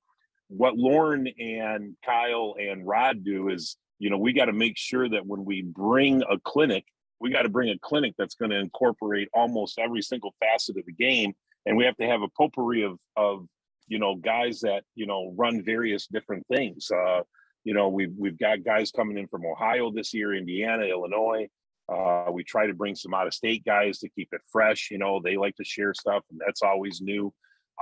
what 0.48 0.78
Lauren 0.78 1.28
and 1.40 1.96
Kyle 2.06 2.56
and 2.60 2.88
Rod 2.88 3.24
do 3.24 3.50
is, 3.50 3.78
you 4.00 4.10
know, 4.10 4.18
we 4.18 4.34
got 4.34 4.46
to 4.46 4.54
make 4.54 4.78
sure 4.78 5.10
that 5.10 5.26
when 5.26 5.44
we 5.44 5.62
bring 5.62 6.24
a 6.24 6.40
clinic 6.40 6.86
we 7.20 7.32
got 7.32 7.44
to 7.44 7.50
bring 7.50 7.70
a 7.70 7.80
clinic 7.80 8.14
that's 8.18 8.36
going 8.36 8.52
to 8.52 8.60
incorporate 8.60 9.30
almost 9.34 9.80
every 9.80 10.02
single 10.02 10.34
facet 10.40 10.78
of 10.78 10.86
the 10.86 10.94
game 10.94 11.34
and 11.66 11.76
we 11.76 11.86
have 11.86 11.98
to 11.98 12.08
have 12.08 12.22
a 12.22 12.28
potpourri 12.30 12.84
of 12.84 12.98
of 13.16 13.48
you 13.88 14.00
know 14.00 14.16
guys 14.16 14.60
that 14.62 14.84
you 14.96 15.06
know 15.06 15.34
run 15.36 15.64
various 15.64 16.08
different 16.08 16.46
things. 16.48 16.90
Uh 16.92 17.22
you 17.64 17.74
know 17.74 17.90
we've 17.90 18.14
we've 18.18 18.38
got 18.38 18.64
guys 18.64 18.92
coming 18.92 19.18
in 19.18 19.28
from 19.28 19.46
ohio 19.46 19.92
this 19.92 20.14
year 20.14 20.34
indiana 20.34 20.84
illinois. 20.84 21.48
Uh 21.92 22.28
we 22.32 22.44
try 22.44 22.68
to 22.68 22.74
bring 22.74 22.96
some 22.96 23.14
out 23.14 23.28
of 23.28 23.34
state 23.34 23.64
guys 23.66 24.00
to 24.00 24.10
keep 24.10 24.30
it 24.32 24.42
fresh 24.52 24.90
you 24.92 24.98
know 24.98 25.20
they 25.24 25.38
like 25.38 25.56
to 25.56 25.64
share 25.64 25.94
stuff 25.94 26.24
and 26.32 26.40
that's 26.46 26.62
always 26.62 27.02
new. 27.02 27.34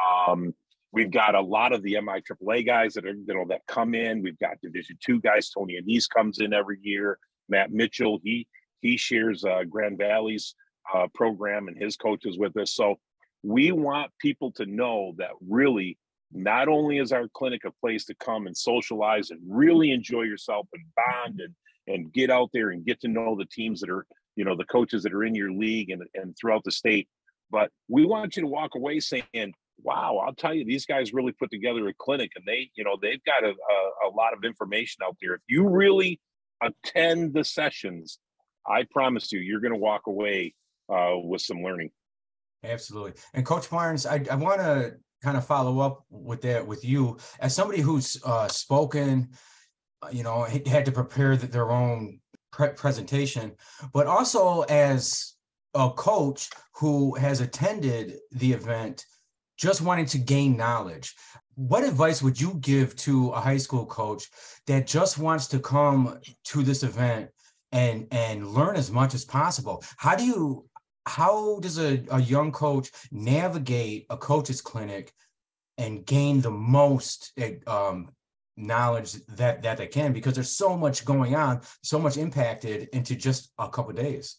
Um 0.03 0.53
we've 0.91 1.11
got 1.11 1.35
a 1.35 1.41
lot 1.41 1.73
of 1.73 1.81
the 1.81 1.93
MIAA 1.93 2.65
guys 2.65 2.93
that 2.93 3.05
are 3.05 3.09
you 3.09 3.33
know 3.33 3.45
that 3.49 3.61
come 3.67 3.95
in. 3.95 4.21
We've 4.21 4.39
got 4.39 4.61
division 4.61 4.97
two 5.03 5.19
guys. 5.19 5.49
Tony 5.49 5.79
Annese 5.81 6.09
comes 6.09 6.39
in 6.39 6.53
every 6.53 6.79
year. 6.81 7.17
Matt 7.49 7.71
mitchell 7.71 8.19
he 8.23 8.47
he 8.83 8.97
shares 8.97 9.43
uh, 9.43 9.63
Grand 9.67 9.97
Valley's 9.97 10.53
uh, 10.93 11.07
program 11.15 11.67
and 11.67 11.81
his 11.81 11.95
coaches 11.95 12.37
with 12.37 12.55
us. 12.57 12.73
So 12.73 12.99
we 13.41 13.71
want 13.71 14.11
people 14.19 14.51
to 14.51 14.65
know 14.65 15.13
that 15.17 15.31
really 15.47 15.97
not 16.31 16.67
only 16.67 16.97
is 16.97 17.11
our 17.11 17.27
clinic 17.33 17.61
a 17.65 17.71
place 17.71 18.05
to 18.05 18.15
come 18.15 18.47
and 18.47 18.55
socialize 18.55 19.31
and 19.31 19.39
really 19.47 19.91
enjoy 19.91 20.23
yourself 20.23 20.67
and 20.73 20.83
bond 20.95 21.39
and 21.39 21.53
and 21.85 22.13
get 22.13 22.29
out 22.29 22.49
there 22.53 22.69
and 22.69 22.85
get 22.85 23.01
to 23.01 23.07
know 23.07 23.35
the 23.35 23.45
teams 23.45 23.81
that 23.81 23.89
are 23.89 24.05
you 24.35 24.45
know 24.45 24.55
the 24.55 24.65
coaches 24.65 25.03
that 25.03 25.13
are 25.13 25.23
in 25.23 25.35
your 25.35 25.51
league 25.51 25.89
and, 25.89 26.01
and 26.15 26.35
throughout 26.35 26.63
the 26.63 26.71
state 26.71 27.07
but 27.51 27.69
we 27.87 28.05
want 28.05 28.35
you 28.35 28.41
to 28.41 28.47
walk 28.47 28.71
away 28.75 28.99
saying 28.99 29.53
wow 29.81 30.17
i'll 30.25 30.33
tell 30.33 30.53
you 30.53 30.65
these 30.65 30.85
guys 30.85 31.13
really 31.13 31.33
put 31.33 31.51
together 31.51 31.87
a 31.87 31.93
clinic 31.93 32.31
and 32.35 32.45
they 32.47 32.69
you 32.75 32.83
know 32.83 32.97
they've 33.01 33.23
got 33.25 33.43
a, 33.43 33.49
a, 33.49 34.07
a 34.07 34.09
lot 34.15 34.33
of 34.33 34.43
information 34.43 35.03
out 35.03 35.17
there 35.21 35.35
if 35.35 35.41
you 35.47 35.67
really 35.67 36.19
attend 36.63 37.33
the 37.33 37.43
sessions 37.43 38.17
I 38.65 38.83
promise 38.91 39.31
you, 39.31 39.39
you're 39.39 39.59
going 39.59 39.73
to 39.73 39.79
walk 39.79 40.07
away 40.07 40.53
uh, 40.89 41.15
with 41.23 41.41
some 41.41 41.63
learning. 41.63 41.91
Absolutely. 42.63 43.13
And 43.33 43.45
Coach 43.45 43.69
Barnes, 43.69 44.05
I, 44.05 44.23
I 44.31 44.35
want 44.35 44.61
to 44.61 44.95
kind 45.21 45.37
of 45.37 45.45
follow 45.45 45.79
up 45.79 46.05
with 46.09 46.41
that 46.41 46.65
with 46.65 46.83
you 46.83 47.17
as 47.39 47.55
somebody 47.55 47.81
who's 47.81 48.21
uh, 48.25 48.47
spoken, 48.47 49.29
uh, 50.01 50.09
you 50.11 50.23
know, 50.23 50.43
had 50.43 50.85
to 50.85 50.91
prepare 50.91 51.35
their 51.35 51.71
own 51.71 52.19
pre- 52.51 52.69
presentation, 52.69 53.53
but 53.93 54.07
also 54.07 54.61
as 54.63 55.33
a 55.73 55.89
coach 55.89 56.49
who 56.75 57.15
has 57.15 57.41
attended 57.41 58.17
the 58.31 58.53
event 58.53 59.05
just 59.57 59.81
wanting 59.81 60.05
to 60.05 60.17
gain 60.17 60.57
knowledge. 60.57 61.13
What 61.55 61.83
advice 61.83 62.21
would 62.21 62.39
you 62.39 62.55
give 62.55 62.95
to 62.97 63.29
a 63.29 63.39
high 63.39 63.57
school 63.57 63.85
coach 63.85 64.29
that 64.67 64.87
just 64.87 65.17
wants 65.17 65.47
to 65.47 65.59
come 65.59 66.19
to 66.45 66.63
this 66.63 66.83
event 66.83 67.29
and 67.73 68.07
and 68.11 68.47
learn 68.47 68.77
as 68.77 68.89
much 68.89 69.13
as 69.13 69.25
possible? 69.25 69.83
How 69.97 70.15
do 70.15 70.23
you 70.23 70.69
how 71.05 71.59
does 71.59 71.79
a, 71.79 72.01
a 72.11 72.21
young 72.21 72.51
coach 72.51 72.89
navigate 73.11 74.05
a 74.09 74.15
coach's 74.15 74.61
clinic 74.61 75.11
and 75.77 76.05
gain 76.05 76.39
the 76.39 76.51
most 76.51 77.33
eh, 77.37 77.55
um, 77.67 78.09
knowledge 78.55 79.13
that 79.27 79.61
that 79.63 79.77
they 79.77 79.87
can 79.87 80.13
because 80.13 80.35
there's 80.35 80.55
so 80.55 80.77
much 80.77 81.05
going 81.05 81.35
on 81.35 81.59
so 81.81 81.97
much 81.97 82.17
impacted 82.17 82.87
into 82.93 83.15
just 83.15 83.51
a 83.57 83.67
couple 83.67 83.91
days 83.93 84.37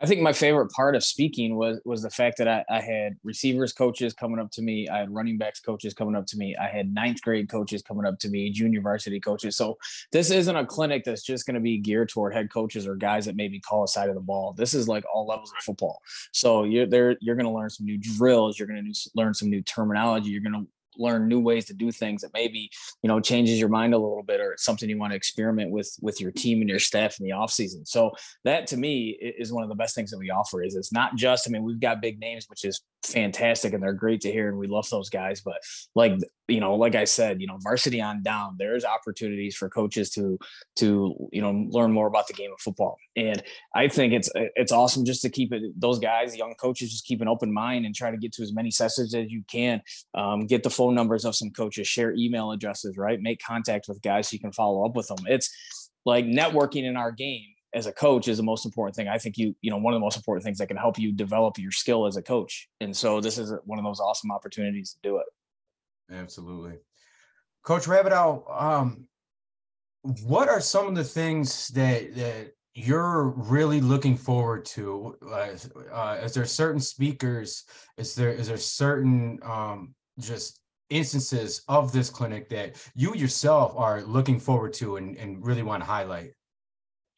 I 0.00 0.06
think 0.06 0.22
my 0.22 0.32
favorite 0.32 0.70
part 0.70 0.94
of 0.94 1.02
speaking 1.02 1.56
was 1.56 1.80
was 1.84 2.02
the 2.02 2.10
fact 2.10 2.38
that 2.38 2.46
I, 2.46 2.64
I, 2.70 2.80
had 2.80 3.16
receivers 3.24 3.72
coaches 3.72 4.14
coming 4.14 4.38
up 4.38 4.50
to 4.52 4.62
me, 4.62 4.88
I 4.88 4.98
had 4.98 5.12
running 5.12 5.38
backs 5.38 5.58
coaches 5.58 5.92
coming 5.92 6.14
up 6.14 6.24
to 6.26 6.36
me, 6.36 6.54
I 6.56 6.68
had 6.68 6.92
ninth 6.94 7.20
grade 7.20 7.48
coaches 7.48 7.82
coming 7.82 8.06
up 8.06 8.18
to 8.20 8.28
me, 8.28 8.50
junior 8.50 8.80
varsity 8.80 9.18
coaches. 9.18 9.56
So 9.56 9.76
this 10.12 10.30
isn't 10.30 10.54
a 10.54 10.64
clinic 10.64 11.02
that's 11.04 11.22
just 11.22 11.46
going 11.46 11.56
to 11.56 11.60
be 11.60 11.78
geared 11.78 12.10
toward 12.10 12.32
head 12.32 12.50
coaches 12.52 12.86
or 12.86 12.94
guys 12.94 13.26
that 13.26 13.34
maybe 13.34 13.58
call 13.58 13.84
a 13.84 13.88
side 13.88 14.08
of 14.08 14.14
the 14.14 14.20
ball. 14.20 14.52
This 14.52 14.72
is 14.72 14.86
like 14.86 15.04
all 15.12 15.26
levels 15.26 15.50
of 15.50 15.64
football. 15.64 16.00
So 16.32 16.62
you're 16.62 16.86
there, 16.86 17.16
you're 17.20 17.36
going 17.36 17.46
to 17.46 17.52
learn 17.52 17.70
some 17.70 17.86
new 17.86 17.98
drills, 17.98 18.58
you're 18.58 18.68
going 18.68 18.92
to 18.92 19.10
learn 19.16 19.34
some 19.34 19.50
new 19.50 19.62
terminology, 19.62 20.30
you're 20.30 20.42
going 20.42 20.64
to 20.64 20.68
learn 20.96 21.28
new 21.28 21.40
ways 21.40 21.66
to 21.66 21.74
do 21.74 21.92
things 21.92 22.22
that 22.22 22.30
maybe 22.32 22.70
you 23.02 23.08
know 23.08 23.20
changes 23.20 23.60
your 23.60 23.68
mind 23.68 23.94
a 23.94 23.98
little 23.98 24.22
bit 24.22 24.40
or 24.40 24.52
it's 24.52 24.64
something 24.64 24.88
you 24.88 24.98
want 24.98 25.12
to 25.12 25.16
experiment 25.16 25.70
with 25.70 25.94
with 26.00 26.20
your 26.20 26.32
team 26.32 26.60
and 26.60 26.68
your 26.68 26.78
staff 26.78 27.18
in 27.20 27.26
the 27.26 27.32
off 27.32 27.50
season. 27.50 27.84
So 27.84 28.12
that 28.44 28.66
to 28.68 28.76
me 28.76 29.10
is 29.20 29.52
one 29.52 29.62
of 29.62 29.68
the 29.68 29.74
best 29.74 29.94
things 29.94 30.10
that 30.10 30.18
we 30.18 30.30
offer 30.30 30.62
is 30.62 30.74
it's 30.74 30.92
not 30.92 31.16
just 31.16 31.48
i 31.48 31.50
mean 31.50 31.62
we've 31.62 31.80
got 31.80 32.00
big 32.00 32.18
names 32.18 32.46
which 32.48 32.64
is 32.64 32.80
fantastic 33.04 33.72
and 33.72 33.82
they're 33.82 33.92
great 33.92 34.20
to 34.20 34.32
hear 34.32 34.48
and 34.48 34.58
we 34.58 34.66
love 34.66 34.88
those 34.90 35.08
guys 35.08 35.40
but 35.40 35.56
like 35.94 36.12
you 36.48 36.60
know 36.60 36.74
like 36.74 36.94
i 36.94 37.04
said 37.04 37.40
you 37.40 37.46
know 37.46 37.56
varsity 37.62 38.00
on 38.00 38.22
down 38.22 38.56
there's 38.58 38.84
opportunities 38.84 39.54
for 39.54 39.68
coaches 39.68 40.10
to 40.10 40.38
to 40.74 41.14
you 41.32 41.40
know 41.40 41.66
learn 41.70 41.92
more 41.92 42.06
about 42.06 42.26
the 42.26 42.32
game 42.32 42.52
of 42.52 42.60
football. 42.60 42.98
And 43.16 43.42
i 43.74 43.88
think 43.88 44.12
it's 44.12 44.30
it's 44.34 44.72
awesome 44.72 45.04
just 45.04 45.22
to 45.22 45.30
keep 45.30 45.52
it 45.52 45.62
those 45.76 45.98
guys 45.98 46.36
young 46.36 46.54
coaches 46.54 46.90
just 46.90 47.06
keep 47.06 47.20
an 47.20 47.28
open 47.28 47.52
mind 47.52 47.86
and 47.86 47.94
try 47.94 48.10
to 48.10 48.16
get 48.16 48.32
to 48.32 48.42
as 48.42 48.52
many 48.52 48.70
sessions 48.70 49.14
as 49.14 49.30
you 49.30 49.42
can. 49.50 49.82
Um, 50.14 50.46
get 50.46 50.62
the 50.62 50.70
phone 50.70 50.94
numbers 50.94 51.24
of 51.24 51.36
some 51.36 51.50
coaches 51.50 51.86
share 51.86 52.14
email 52.14 52.50
addresses 52.50 52.96
right? 52.96 53.20
Make 53.20 53.42
contact 53.42 53.86
with 53.88 54.02
guys 54.02 54.28
so 54.28 54.34
you 54.34 54.40
can 54.40 54.52
follow 54.52 54.84
up 54.84 54.96
with 54.96 55.08
them. 55.08 55.18
It's 55.26 55.50
like 56.04 56.24
networking 56.24 56.84
in 56.84 56.96
our 56.96 57.12
game 57.12 57.46
as 57.74 57.86
a 57.86 57.92
coach 57.92 58.28
is 58.28 58.38
the 58.38 58.42
most 58.42 58.64
important 58.64 58.96
thing. 58.96 59.08
I 59.08 59.18
think 59.18 59.36
you, 59.36 59.54
you 59.60 59.70
know, 59.70 59.76
one 59.76 59.92
of 59.92 59.96
the 59.96 60.04
most 60.04 60.16
important 60.16 60.44
things 60.44 60.58
that 60.58 60.68
can 60.68 60.76
help 60.76 60.98
you 60.98 61.12
develop 61.12 61.58
your 61.58 61.70
skill 61.70 62.06
as 62.06 62.16
a 62.16 62.22
coach. 62.22 62.68
And 62.80 62.96
so 62.96 63.20
this 63.20 63.38
is 63.38 63.52
one 63.64 63.78
of 63.78 63.84
those 63.84 64.00
awesome 64.00 64.30
opportunities 64.30 64.92
to 64.92 64.98
do 65.02 65.18
it. 65.18 65.26
Absolutely. 66.10 66.78
Coach 67.62 67.84
Rabideau, 67.84 68.44
um, 68.50 69.04
what 70.24 70.48
are 70.48 70.60
some 70.60 70.86
of 70.86 70.94
the 70.94 71.04
things 71.04 71.68
that 71.68 72.14
that 72.14 72.52
you're 72.74 73.24
really 73.36 73.80
looking 73.80 74.16
forward 74.16 74.64
to? 74.64 75.16
Uh, 75.26 75.50
uh, 75.92 76.18
is 76.22 76.32
there 76.32 76.46
certain 76.46 76.80
speakers? 76.80 77.64
Is 77.96 78.14
there 78.14 78.30
is 78.30 78.48
there 78.48 78.56
certain 78.56 79.38
um, 79.42 79.94
just 80.18 80.60
instances 80.88 81.62
of 81.68 81.92
this 81.92 82.08
clinic 82.08 82.48
that 82.48 82.76
you 82.94 83.14
yourself 83.14 83.74
are 83.76 84.02
looking 84.02 84.40
forward 84.40 84.72
to 84.72 84.96
and, 84.96 85.16
and 85.18 85.44
really 85.44 85.62
want 85.62 85.82
to 85.82 85.86
highlight? 85.86 86.30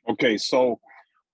Okay, 0.09 0.39
so 0.39 0.81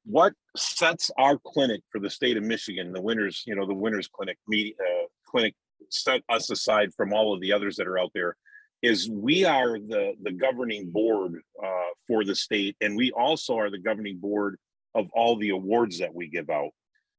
what 0.05 0.33
sets 0.57 1.11
our 1.19 1.39
clinic 1.39 1.83
for 1.91 2.01
the 2.01 2.11
state 2.11 2.37
of 2.37 2.43
Michigan, 2.43 2.93
the 2.93 3.01
winners, 3.01 3.43
you 3.47 3.55
know, 3.55 3.67
the 3.67 3.75
winners 3.75 4.09
clinic 4.09 4.39
media 4.49 4.75
uh, 4.81 5.07
clinic 5.29 5.55
set 5.91 6.23
us 6.29 6.51
aside 6.51 6.93
from 6.95 7.13
all 7.13 7.35
of 7.35 7.41
the 7.41 7.53
others 7.53 7.77
that 7.77 7.87
are 7.87 7.99
out 7.99 8.11
there 8.15 8.37
is 8.83 9.09
we 9.11 9.45
are 9.45 9.79
the 9.79 10.15
the 10.23 10.33
governing 10.33 10.91
board 10.91 11.41
uh, 11.65 11.91
for 12.07 12.25
the 12.25 12.35
state 12.35 12.77
and 12.81 12.97
we 12.97 13.11
also 13.13 13.57
are 13.57 13.71
the 13.71 13.79
governing 13.79 14.19
board 14.19 14.57
of 14.95 15.09
all 15.13 15.37
the 15.37 15.51
awards 15.51 15.99
that 15.99 16.15
we 16.15 16.29
give 16.29 16.51
out. 16.51 16.71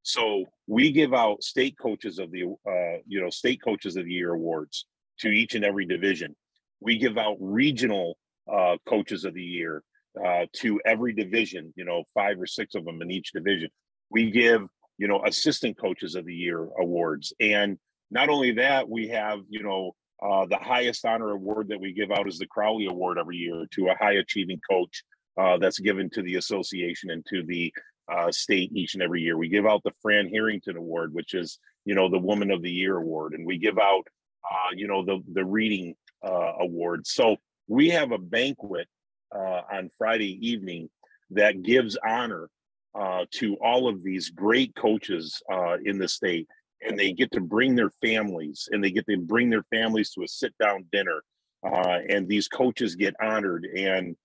So 0.03 0.45
we 0.67 0.91
give 0.91 1.13
out 1.13 1.43
state 1.43 1.77
coaches 1.77 2.19
of 2.19 2.31
the 2.31 2.43
uh, 2.43 3.01
you 3.07 3.21
know 3.21 3.29
state 3.29 3.61
coaches 3.63 3.95
of 3.97 4.05
the 4.05 4.13
year 4.13 4.33
awards 4.33 4.85
to 5.19 5.29
each 5.29 5.55
and 5.55 5.65
every 5.65 5.85
division. 5.85 6.35
We 6.79 6.97
give 6.97 7.17
out 7.17 7.37
regional 7.39 8.17
uh, 8.51 8.77
coaches 8.87 9.25
of 9.25 9.33
the 9.33 9.43
year 9.43 9.83
uh, 10.25 10.45
to 10.53 10.81
every 10.85 11.13
division, 11.13 11.73
you 11.75 11.85
know, 11.85 12.03
five 12.13 12.39
or 12.39 12.47
six 12.47 12.75
of 12.75 12.85
them 12.85 13.01
in 13.01 13.11
each 13.11 13.31
division. 13.31 13.69
We 14.09 14.31
give, 14.31 14.61
you 14.97 15.07
know, 15.07 15.23
assistant 15.25 15.77
coaches 15.77 16.15
of 16.15 16.25
the 16.25 16.33
year 16.33 16.67
awards. 16.79 17.33
And 17.39 17.77
not 18.09 18.29
only 18.29 18.53
that, 18.53 18.89
we 18.89 19.07
have, 19.09 19.39
you 19.49 19.63
know, 19.63 19.95
uh, 20.21 20.45
the 20.47 20.57
highest 20.57 21.05
honor 21.05 21.31
award 21.31 21.67
that 21.69 21.79
we 21.79 21.93
give 21.93 22.11
out 22.11 22.27
is 22.27 22.39
the 22.39 22.47
Crowley 22.47 22.87
Award 22.87 23.19
every 23.19 23.37
year 23.37 23.65
to 23.71 23.89
a 23.89 23.95
high 23.95 24.13
achieving 24.13 24.59
coach 24.67 25.03
uh, 25.39 25.57
that's 25.57 25.79
given 25.79 26.09
to 26.11 26.23
the 26.23 26.35
association 26.35 27.11
and 27.11 27.23
to 27.29 27.43
the 27.43 27.71
uh, 28.11 28.31
state 28.31 28.71
each 28.73 28.95
and 28.95 29.03
every 29.03 29.21
year. 29.21 29.37
We 29.37 29.49
give 29.49 29.67
out 29.67 29.83
the 29.83 29.91
Fran 30.01 30.29
Harrington 30.29 30.77
Award, 30.77 31.13
which 31.13 31.33
is, 31.33 31.59
you 31.85 31.93
know, 31.93 32.09
the 32.09 32.17
Woman 32.17 32.49
of 32.49 32.63
the 32.63 32.71
Year 32.71 32.97
Award. 32.97 33.33
And 33.33 33.45
we 33.45 33.57
give 33.57 33.77
out, 33.77 34.07
uh, 34.49 34.73
you 34.75 34.87
know, 34.87 35.05
the, 35.05 35.21
the 35.33 35.45
Reading 35.45 35.93
uh, 36.25 36.53
Award. 36.61 37.05
So 37.05 37.35
we 37.67 37.89
have 37.89 38.11
a 38.11 38.17
banquet 38.17 38.87
uh, 39.35 39.61
on 39.71 39.89
Friday 39.97 40.37
evening 40.47 40.89
that 41.31 41.61
gives 41.61 41.97
honor 42.05 42.49
uh, 42.97 43.25
to 43.31 43.55
all 43.61 43.87
of 43.87 44.03
these 44.03 44.29
great 44.29 44.75
coaches 44.75 45.41
uh, 45.51 45.77
in 45.83 45.97
the 45.97 46.07
state. 46.07 46.47
And 46.81 46.97
they 46.97 47.11
get 47.11 47.31
to 47.31 47.41
bring 47.41 47.75
their 47.75 47.89
families 48.01 48.69
and 48.71 48.83
they 48.83 48.91
get 48.91 49.07
to 49.07 49.17
bring 49.17 49.49
their 49.49 49.65
families 49.71 50.11
to 50.11 50.23
a 50.23 50.27
sit 50.27 50.53
down 50.59 50.85
dinner. 50.91 51.21
Uh, 51.65 51.99
and 52.07 52.27
these 52.27 52.47
coaches 52.47 52.95
get 52.95 53.15
honored. 53.21 53.65
And 53.65 54.15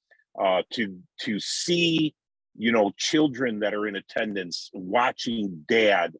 uh, 0.41 0.63
to, 0.75 0.99
to 1.23 1.41
see, 1.41 2.15
you 2.57 2.73
know, 2.73 2.93
children 2.97 3.61
that 3.61 3.75
are 3.75 3.87
in 3.87 3.97
attendance 3.97 4.71
watching 4.75 5.65
dad, 5.67 6.15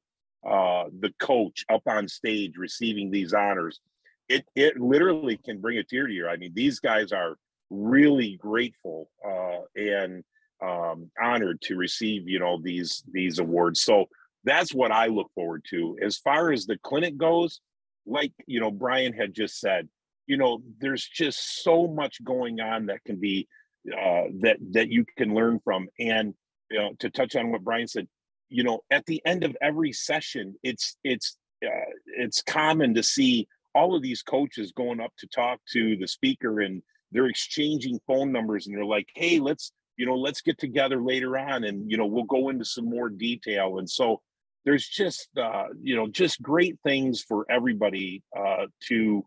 uh, 0.47 0.85
the 1.01 1.13
coach 1.21 1.65
up 1.71 1.83
on 1.87 2.09
stage 2.09 2.57
receiving 2.57 3.11
these 3.11 3.35
honors, 3.35 3.81
it, 4.29 4.45
it 4.57 4.81
literally 4.81 5.37
can 5.37 5.61
bring 5.61 5.79
a 5.79 5.85
tear 5.85 6.07
to 6.07 6.13
your 6.13 6.31
eye. 6.31 6.35
I 6.35 6.37
mean, 6.39 6.53
these 6.55 6.81
guys 6.81 7.13
are 7.13 7.37
really 7.73 8.37
grateful 8.37 9.09
uh, 9.27 9.61
and 9.75 10.23
um, 10.63 11.11
honored 11.21 11.61
to 11.63 11.77
receive 11.77 12.29
you 12.29 12.39
know 12.39 12.61
these 12.63 13.03
these 13.13 13.39
awards. 13.39 13.83
So 13.83 14.07
that's 14.45 14.75
what 14.75 14.91
i 14.91 15.07
look 15.07 15.31
forward 15.35 15.65
to. 15.71 15.97
As 16.03 16.19
far 16.19 16.53
as 16.53 16.67
the 16.67 16.79
clinic 16.79 17.17
goes 17.17 17.61
like 18.05 18.33
you 18.47 18.61
know 18.61 18.71
brian 18.71 19.13
had 19.13 19.33
just 19.33 19.61
said 19.61 19.89
you 20.27 20.37
know 20.37 20.61
there's 20.81 21.07
just 21.07 21.63
so 21.63 21.87
much 21.87 22.23
going 22.25 22.61
on 22.61 22.87
that 22.87 23.05
can 23.05 23.17
be 23.17 23.47
uh, 23.93 24.25
that 24.41 24.57
that 24.73 24.89
you 24.89 25.05
can 25.17 25.35
learn 25.35 25.61
from. 25.65 25.89
And 25.99 26.35
you 26.71 26.79
know 26.79 26.93
to 27.01 27.11
touch 27.11 27.37
on 27.37 27.53
what 27.53 27.63
brian 27.63 27.87
said 27.87 28.09
you 28.49 28.65
know 28.65 28.81
at 28.91 29.07
the 29.07 29.23
end 29.27 29.45
of 29.45 29.57
every 29.61 29.93
session 29.93 30.55
it's 30.63 30.97
it's 31.05 31.37
uh, 31.65 31.93
it's 32.07 32.43
common 32.43 32.95
to 32.95 33.03
see 33.03 33.47
all 33.75 33.95
of 33.95 34.03
these 34.03 34.23
coaches 34.23 34.73
going 34.73 35.01
up 35.01 35.13
to 35.19 35.27
talk 35.29 35.61
to 35.73 35.97
the 35.97 36.09
speaker 36.09 36.61
and 36.61 36.83
they're 37.13 37.27
exchanging 37.27 38.01
phone 38.07 38.33
numbers 38.33 38.67
and 38.67 38.77
they're 38.77 38.85
like 38.85 39.09
hey 39.15 39.39
let's 39.39 39.73
you 39.97 40.07
know 40.07 40.17
let's 40.17 40.41
get 40.41 40.59
together 40.59 41.03
later 41.03 41.39
on 41.39 41.65
and 41.65 41.91
you 41.91 41.97
know 41.97 42.07
we'll 42.07 42.25
go 42.25 42.49
into 42.49 42.65
some 42.65 42.89
more 42.89 43.09
detail. 43.09 43.79
And 43.79 43.89
so 43.89 44.21
there's 44.65 44.87
just 44.87 45.29
uh, 45.37 45.67
you 45.81 45.97
know 45.97 46.09
just 46.09 46.41
great 46.43 46.79
things 46.85 47.23
for 47.23 47.47
everybody 47.51 48.23
uh, 48.37 48.67
to 48.89 49.25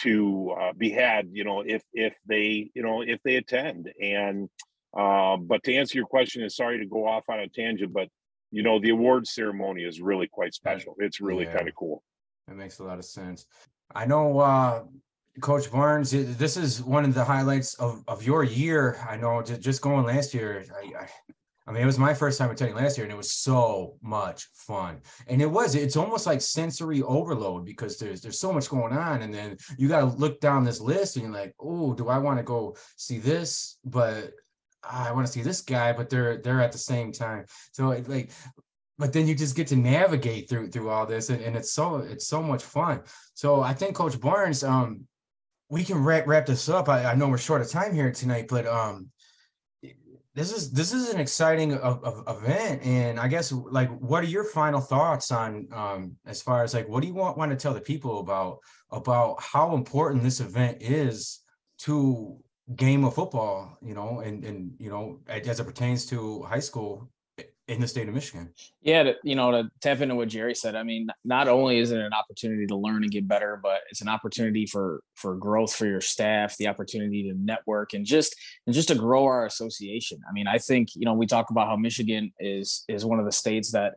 to 0.00 0.54
uh, 0.60 0.72
be 0.76 0.90
had 0.90 1.28
you 1.32 1.44
know 1.44 1.62
if 1.66 1.82
if 1.92 2.14
they 2.26 2.70
you 2.74 2.82
know 2.82 3.02
if 3.02 3.20
they 3.24 3.36
attend. 3.36 3.90
And 4.02 4.48
uh, 4.98 5.36
but 5.36 5.62
to 5.64 5.74
answer 5.74 5.98
your 5.98 6.06
question 6.06 6.42
and 6.42 6.52
sorry 6.52 6.78
to 6.78 6.86
go 6.86 7.06
off 7.06 7.24
on 7.28 7.40
a 7.40 7.48
tangent 7.48 7.92
but 7.92 8.08
you 8.50 8.62
know 8.62 8.80
the 8.80 8.90
awards 8.90 9.34
ceremony 9.34 9.84
is 9.84 10.00
really 10.00 10.28
quite 10.28 10.54
special. 10.54 10.94
It's 10.98 11.20
really 11.20 11.44
yeah. 11.44 11.56
kind 11.56 11.68
of 11.68 11.74
cool. 11.74 12.02
That 12.48 12.56
makes 12.56 12.78
a 12.78 12.84
lot 12.84 12.98
of 12.98 13.04
sense. 13.04 13.46
I 13.94 14.04
know 14.04 14.40
uh 14.40 14.82
Coach 15.40 15.70
Barnes, 15.70 16.10
this 16.10 16.56
is 16.56 16.82
one 16.82 17.04
of 17.04 17.14
the 17.14 17.24
highlights 17.24 17.74
of, 17.74 18.02
of 18.08 18.24
your 18.24 18.44
year. 18.44 18.98
I 19.08 19.16
know 19.16 19.42
just 19.42 19.82
going 19.82 20.04
last 20.04 20.34
year, 20.34 20.64
I, 20.74 21.02
I, 21.02 21.08
I, 21.66 21.72
mean, 21.72 21.82
it 21.82 21.86
was 21.86 21.98
my 21.98 22.14
first 22.14 22.38
time 22.38 22.50
attending 22.50 22.76
last 22.76 22.96
year, 22.96 23.04
and 23.04 23.12
it 23.12 23.16
was 23.16 23.30
so 23.30 23.96
much 24.02 24.48
fun. 24.54 25.00
And 25.26 25.42
it 25.42 25.50
was, 25.50 25.74
it's 25.74 25.96
almost 25.96 26.26
like 26.26 26.40
sensory 26.40 27.02
overload 27.02 27.64
because 27.64 27.98
there's 27.98 28.20
there's 28.20 28.40
so 28.40 28.52
much 28.52 28.68
going 28.68 28.92
on, 28.92 29.22
and 29.22 29.32
then 29.32 29.56
you 29.76 29.88
got 29.88 30.00
to 30.00 30.06
look 30.06 30.40
down 30.40 30.64
this 30.64 30.80
list, 30.80 31.16
and 31.16 31.24
you're 31.24 31.34
like, 31.34 31.54
oh, 31.60 31.94
do 31.94 32.08
I 32.08 32.18
want 32.18 32.38
to 32.38 32.44
go 32.44 32.76
see 32.96 33.18
this? 33.18 33.78
But 33.84 34.32
I 34.82 35.12
want 35.12 35.26
to 35.26 35.32
see 35.32 35.42
this 35.42 35.60
guy, 35.60 35.92
but 35.92 36.08
they're 36.08 36.38
they're 36.38 36.62
at 36.62 36.72
the 36.72 36.78
same 36.78 37.12
time. 37.12 37.44
So 37.72 37.90
it, 37.90 38.08
like, 38.08 38.30
but 38.98 39.12
then 39.12 39.26
you 39.26 39.34
just 39.34 39.56
get 39.56 39.66
to 39.68 39.76
navigate 39.76 40.48
through 40.48 40.70
through 40.70 40.90
all 40.90 41.06
this, 41.06 41.28
and, 41.30 41.42
and 41.42 41.56
it's 41.56 41.72
so 41.72 41.98
it's 41.98 42.26
so 42.26 42.42
much 42.42 42.64
fun. 42.64 43.02
So 43.34 43.60
I 43.60 43.74
think 43.74 43.94
Coach 43.94 44.18
Barnes, 44.20 44.64
um, 44.64 45.06
we 45.70 45.84
can 45.84 46.02
wrap, 46.02 46.26
wrap 46.26 46.46
this 46.46 46.68
up. 46.68 46.88
I, 46.88 47.04
I 47.04 47.14
know 47.14 47.28
we're 47.28 47.38
short 47.38 47.60
of 47.60 47.70
time 47.70 47.94
here 47.94 48.10
tonight, 48.10 48.46
but 48.48 48.66
um, 48.66 49.10
this 50.38 50.52
is 50.52 50.70
this 50.70 50.92
is 50.92 51.08
an 51.12 51.18
exciting 51.18 51.74
of, 51.74 52.22
event 52.28 52.80
and 52.84 53.18
i 53.18 53.26
guess 53.26 53.50
like 53.50 53.90
what 53.98 54.22
are 54.22 54.28
your 54.28 54.44
final 54.44 54.80
thoughts 54.80 55.32
on 55.32 55.66
um 55.72 56.14
as 56.26 56.40
far 56.40 56.62
as 56.62 56.74
like 56.74 56.88
what 56.88 57.00
do 57.00 57.08
you 57.08 57.14
want 57.14 57.36
want 57.36 57.50
to 57.50 57.56
tell 57.56 57.74
the 57.74 57.80
people 57.80 58.20
about 58.20 58.58
about 58.92 59.42
how 59.42 59.74
important 59.74 60.22
this 60.22 60.38
event 60.38 60.76
is 60.80 61.40
to 61.76 62.38
game 62.76 63.04
of 63.04 63.14
football 63.14 63.76
you 63.82 63.94
know 63.94 64.20
and 64.20 64.44
and 64.44 64.70
you 64.78 64.90
know 64.90 65.18
as 65.26 65.58
it 65.58 65.64
pertains 65.64 66.06
to 66.06 66.42
high 66.44 66.60
school 66.60 67.10
in 67.68 67.80
the 67.80 67.86
state 67.86 68.08
of 68.08 68.14
Michigan. 68.14 68.48
Yeah, 68.80 69.02
to, 69.02 69.14
you 69.22 69.36
know, 69.36 69.50
to 69.50 69.70
tap 69.82 70.00
into 70.00 70.14
what 70.14 70.28
Jerry 70.28 70.54
said, 70.54 70.74
I 70.74 70.82
mean, 70.82 71.08
not 71.24 71.48
only 71.48 71.78
is 71.78 71.90
it 71.90 72.00
an 72.00 72.14
opportunity 72.14 72.66
to 72.66 72.76
learn 72.76 73.02
and 73.02 73.12
get 73.12 73.28
better, 73.28 73.60
but 73.62 73.82
it's 73.90 74.00
an 74.00 74.08
opportunity 74.08 74.66
for 74.66 75.02
for 75.14 75.36
growth 75.36 75.74
for 75.74 75.86
your 75.86 76.00
staff, 76.00 76.56
the 76.56 76.66
opportunity 76.66 77.30
to 77.30 77.38
network 77.38 77.92
and 77.92 78.06
just 78.06 78.34
and 78.66 78.74
just 78.74 78.88
to 78.88 78.94
grow 78.94 79.24
our 79.24 79.44
association. 79.44 80.18
I 80.28 80.32
mean, 80.32 80.46
I 80.46 80.58
think 80.58 80.88
you 80.94 81.04
know 81.04 81.12
we 81.12 81.26
talk 81.26 81.50
about 81.50 81.68
how 81.68 81.76
Michigan 81.76 82.32
is 82.40 82.84
is 82.88 83.04
one 83.04 83.18
of 83.18 83.26
the 83.26 83.32
states 83.32 83.72
that 83.72 83.94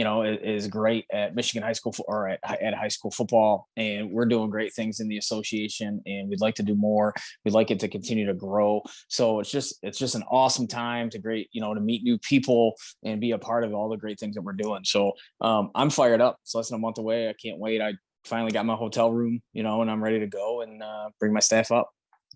you 0.00 0.04
know, 0.04 0.22
is 0.22 0.66
great 0.66 1.04
at 1.12 1.34
Michigan 1.34 1.62
high 1.62 1.74
school 1.74 1.94
or 2.08 2.26
at, 2.26 2.40
at 2.42 2.72
high 2.72 2.88
school 2.88 3.10
football. 3.10 3.68
And 3.76 4.10
we're 4.10 4.24
doing 4.24 4.48
great 4.48 4.72
things 4.72 4.98
in 4.98 5.08
the 5.08 5.18
association 5.18 6.00
and 6.06 6.30
we'd 6.30 6.40
like 6.40 6.54
to 6.54 6.62
do 6.62 6.74
more. 6.74 7.12
We'd 7.44 7.52
like 7.52 7.70
it 7.70 7.80
to 7.80 7.88
continue 7.88 8.24
to 8.24 8.32
grow. 8.32 8.82
So 9.08 9.40
it's 9.40 9.50
just, 9.50 9.78
it's 9.82 9.98
just 9.98 10.14
an 10.14 10.22
awesome 10.30 10.66
time 10.66 11.10
to 11.10 11.18
great, 11.18 11.50
you 11.52 11.60
know, 11.60 11.74
to 11.74 11.82
meet 11.82 12.02
new 12.02 12.16
people 12.16 12.76
and 13.04 13.20
be 13.20 13.32
a 13.32 13.38
part 13.38 13.62
of 13.62 13.74
all 13.74 13.90
the 13.90 13.98
great 13.98 14.18
things 14.18 14.36
that 14.36 14.40
we're 14.40 14.54
doing. 14.54 14.84
So 14.84 15.12
um, 15.42 15.70
I'm 15.74 15.90
fired 15.90 16.22
up. 16.22 16.38
It's 16.44 16.54
less 16.54 16.70
than 16.70 16.76
a 16.76 16.80
month 16.80 16.96
away. 16.96 17.28
I 17.28 17.34
can't 17.34 17.58
wait. 17.58 17.82
I 17.82 17.92
finally 18.24 18.52
got 18.52 18.64
my 18.64 18.76
hotel 18.76 19.12
room, 19.12 19.42
you 19.52 19.62
know, 19.62 19.82
and 19.82 19.90
I'm 19.90 20.02
ready 20.02 20.20
to 20.20 20.28
go 20.28 20.62
and 20.62 20.82
uh, 20.82 21.10
bring 21.20 21.34
my 21.34 21.40
staff 21.40 21.70
up. 21.70 21.90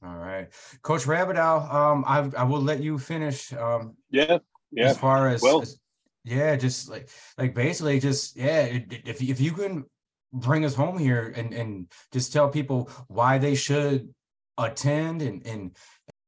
All 0.05 0.17
right, 0.17 0.49
Coach 0.83 1.05
Rabideau, 1.05 1.73
um, 1.73 2.05
I, 2.07 2.31
I 2.37 2.45
will 2.45 2.61
let 2.61 2.83
you 2.83 2.99
finish. 2.99 3.55
Um, 3.55 3.97
yeah, 4.11 4.37
yeah. 4.71 4.89
As 4.89 4.99
far 4.99 5.29
as, 5.29 5.41
well, 5.41 5.63
as 5.63 5.79
yeah, 6.25 6.57
just 6.57 6.89
like 6.89 7.09
like 7.39 7.55
basically 7.55 8.01
just 8.01 8.37
yeah, 8.37 8.63
if 9.05 9.23
if 9.23 9.41
you 9.41 9.53
can 9.53 9.85
bring 10.33 10.65
us 10.65 10.75
home 10.75 10.99
here 10.99 11.33
and 11.37 11.53
and 11.53 11.93
just 12.13 12.33
tell 12.33 12.49
people 12.49 12.91
why 13.09 13.39
they 13.39 13.55
should 13.55 14.13
attend 14.59 15.23
and 15.23 15.47
and 15.47 15.77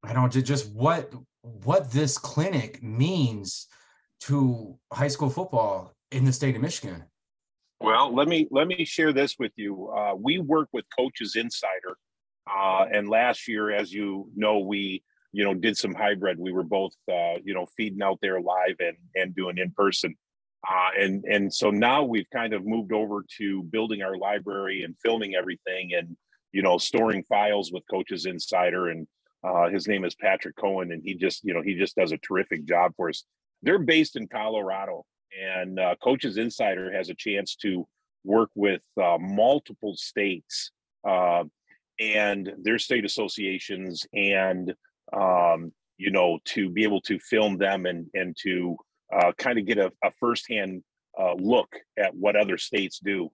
I 0.05 0.13
don't 0.13 0.31
just 0.31 0.71
what 0.73 1.13
what 1.43 1.91
this 1.91 2.19
clinic 2.19 2.83
means 2.83 3.69
to 4.21 4.79
high 4.93 5.09
school 5.09 5.31
football 5.31 5.93
in 6.13 6.25
the 6.25 6.33
state 6.33 6.57
of 6.57 6.63
Michigan. 6.63 7.05
Well, 7.81 8.15
let 8.15 8.29
me 8.29 8.49
let 8.51 8.69
me 8.69 8.85
share 8.85 9.13
this 9.13 9.37
with 9.39 9.53
you. 9.57 9.89
Uh, 9.89 10.15
we 10.15 10.39
work 10.39 10.69
with 10.73 10.85
Coaches 10.97 11.37
Insider, 11.37 11.97
uh, 12.51 12.87
and 12.91 13.09
last 13.09 13.49
year, 13.49 13.71
as 13.71 13.93
you 13.93 14.31
know, 14.35 14.61
we 14.61 15.03
you 15.33 15.45
know, 15.45 15.55
did 15.55 15.77
some 15.77 15.95
hybrid. 15.95 16.39
We 16.39 16.53
were 16.53 16.63
both, 16.63 16.93
uh, 17.11 17.37
you 17.45 17.55
know, 17.55 17.67
feeding 17.77 18.03
out 18.03 18.19
there 18.23 18.41
live 18.41 18.77
and 18.81 18.97
and 19.15 19.35
doing 19.35 19.59
in 19.59 19.71
person. 19.73 20.15
Uh, 20.69 20.91
and 20.99 21.25
and 21.25 21.53
so 21.53 21.71
now 21.71 22.03
we've 22.03 22.29
kind 22.33 22.53
of 22.53 22.67
moved 22.67 22.93
over 22.93 23.25
to 23.39 23.63
building 23.65 24.03
our 24.03 24.17
library 24.17 24.83
and 24.83 24.97
filming 25.05 25.35
everything 25.35 25.93
and 25.95 26.17
you 26.53 26.63
know 26.63 26.79
storing 26.79 27.23
files 27.25 27.71
with 27.73 27.85
Coaches 27.91 28.27
Insider 28.27 28.89
and 28.89 29.07
uh, 29.45 29.69
his 29.69 29.87
name 29.87 30.05
is 30.05 30.17
Patrick 30.17 30.57
Cohen 30.57 30.91
and 30.91 31.03
he 31.05 31.15
just 31.15 31.45
you 31.45 31.55
know 31.55 31.63
he 31.63 31.75
just 31.75 31.95
does 31.95 32.13
a 32.13 32.19
terrific 32.19 32.65
job 32.65 32.93
for 32.97 33.09
us. 33.09 33.25
They're 33.63 33.79
based 33.79 34.17
in 34.17 34.27
Colorado 34.27 35.05
and 35.41 35.79
uh, 35.79 35.95
Coaches 36.03 36.37
Insider 36.37 36.93
has 36.93 37.11
a 37.11 37.15
chance 37.15 37.57
to 37.57 37.87
work 38.25 38.51
with 38.55 38.83
uh, 39.01 39.19
multiple 39.21 39.95
states 39.97 40.73
uh, 41.09 41.45
and 42.01 42.53
their 42.63 42.79
state 42.79 43.05
associations 43.05 44.07
and 44.13 44.75
um, 45.13 45.73
you 45.99 46.11
know, 46.11 46.39
to 46.45 46.69
be 46.69 46.85
able 46.85 47.01
to 47.03 47.19
film 47.19 47.59
them 47.59 47.87
and 47.87 48.07
and 48.15 48.37
to 48.43 48.77
uh, 49.15 49.33
kind 49.39 49.59
of 49.59 49.67
get 49.67 49.79
a, 49.79 49.93
a 50.05 50.11
firsthand 50.19 50.83
uh, 51.19 51.35
look 51.35 51.77
at 51.99 52.15
what 52.15 52.37
other 52.37 52.59
states 52.59 53.01
do. 53.03 53.31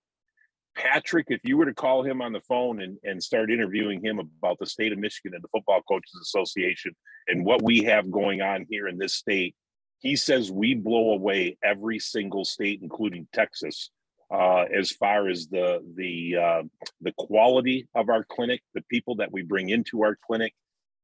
Patrick, 0.74 1.26
if 1.28 1.40
you 1.44 1.58
were 1.58 1.66
to 1.66 1.74
call 1.74 2.02
him 2.02 2.22
on 2.22 2.32
the 2.32 2.40
phone 2.40 2.80
and, 2.80 2.96
and 3.04 3.22
start 3.22 3.50
interviewing 3.50 4.02
him 4.02 4.18
about 4.18 4.58
the 4.58 4.66
state 4.66 4.92
of 4.92 4.98
Michigan 4.98 5.34
and 5.34 5.44
the 5.44 5.48
Football 5.48 5.82
Coaches 5.82 6.18
Association 6.22 6.96
and 7.28 7.44
what 7.44 7.62
we 7.62 7.82
have 7.82 8.11
going 8.11 8.40
on 8.40 8.66
here 8.70 8.88
in 8.88 8.96
this 8.96 9.14
state, 9.14 9.54
he 9.98 10.16
says 10.16 10.50
we 10.50 10.74
blow 10.74 11.12
away 11.12 11.58
every 11.62 11.98
single 11.98 12.44
state, 12.44 12.80
including 12.82 13.28
Texas, 13.32 13.90
uh, 14.32 14.64
as 14.74 14.90
far 14.90 15.28
as 15.28 15.46
the 15.48 15.80
the 15.94 16.37
uh, 16.37 16.62
the 17.02 17.12
quality 17.18 17.87
of 17.94 18.08
our 18.08 18.24
clinic, 18.24 18.62
the 18.74 18.82
people 18.90 19.16
that 19.16 19.30
we 19.30 19.42
bring 19.42 19.68
into 19.68 20.02
our 20.02 20.16
clinic, 20.26 20.54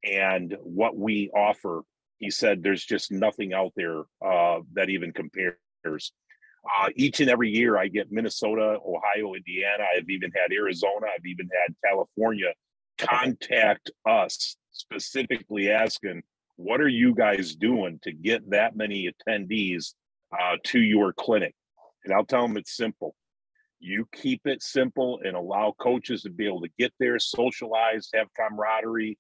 and 0.05 0.57
what 0.63 0.97
we 0.97 1.31
offer 1.35 1.83
he 2.19 2.31
said 2.31 2.63
there's 2.63 2.85
just 2.85 3.13
nothing 3.13 3.53
out 3.53 3.73
there 3.77 4.03
uh, 4.25 4.59
that 4.73 4.91
even 4.91 5.13
compares. 5.13 5.57
Uh, 5.85 6.89
each 6.97 7.21
and 7.21 7.31
every 7.31 7.49
year 7.51 7.79
i 7.79 7.87
get 7.87 8.11
minnesota 8.11 8.79
ohio 8.87 9.35
indiana 9.35 9.85
i've 9.97 10.11
even 10.11 10.31
had 10.35 10.53
arizona 10.53 11.07
i've 11.15 11.25
even 11.25 11.49
had 11.65 11.75
california 11.85 12.53
contact 12.99 13.91
us 14.07 14.57
specifically 14.73 15.71
asking 15.71 16.23
what 16.59 16.81
are 16.81 16.89
you 16.89 17.15
guys 17.15 17.55
doing 17.55 18.01
to 18.03 18.13
get 18.13 18.51
that 18.51 18.75
many 18.75 19.09
attendees 19.09 19.95
uh, 20.33 20.57
to 20.65 20.81
your 20.81 21.13
clinic? 21.13 21.55
And 22.05 22.13
i'll 22.13 22.27
tell 22.27 22.43
them 22.43 22.57
it's 22.57 22.77
simple. 22.77 23.15
You 23.81 24.09
keep 24.13 24.41
it 24.45 24.61
simple 24.63 25.21
and 25.25 25.37
allow 25.37 25.73
coaches 25.79 26.23
to 26.23 26.31
be 26.31 26.47
able 26.47 26.63
to 26.63 26.71
get 26.77 26.93
there 26.99 27.19
socialize 27.21 28.09
have 28.13 28.27
camaraderie 28.35 29.17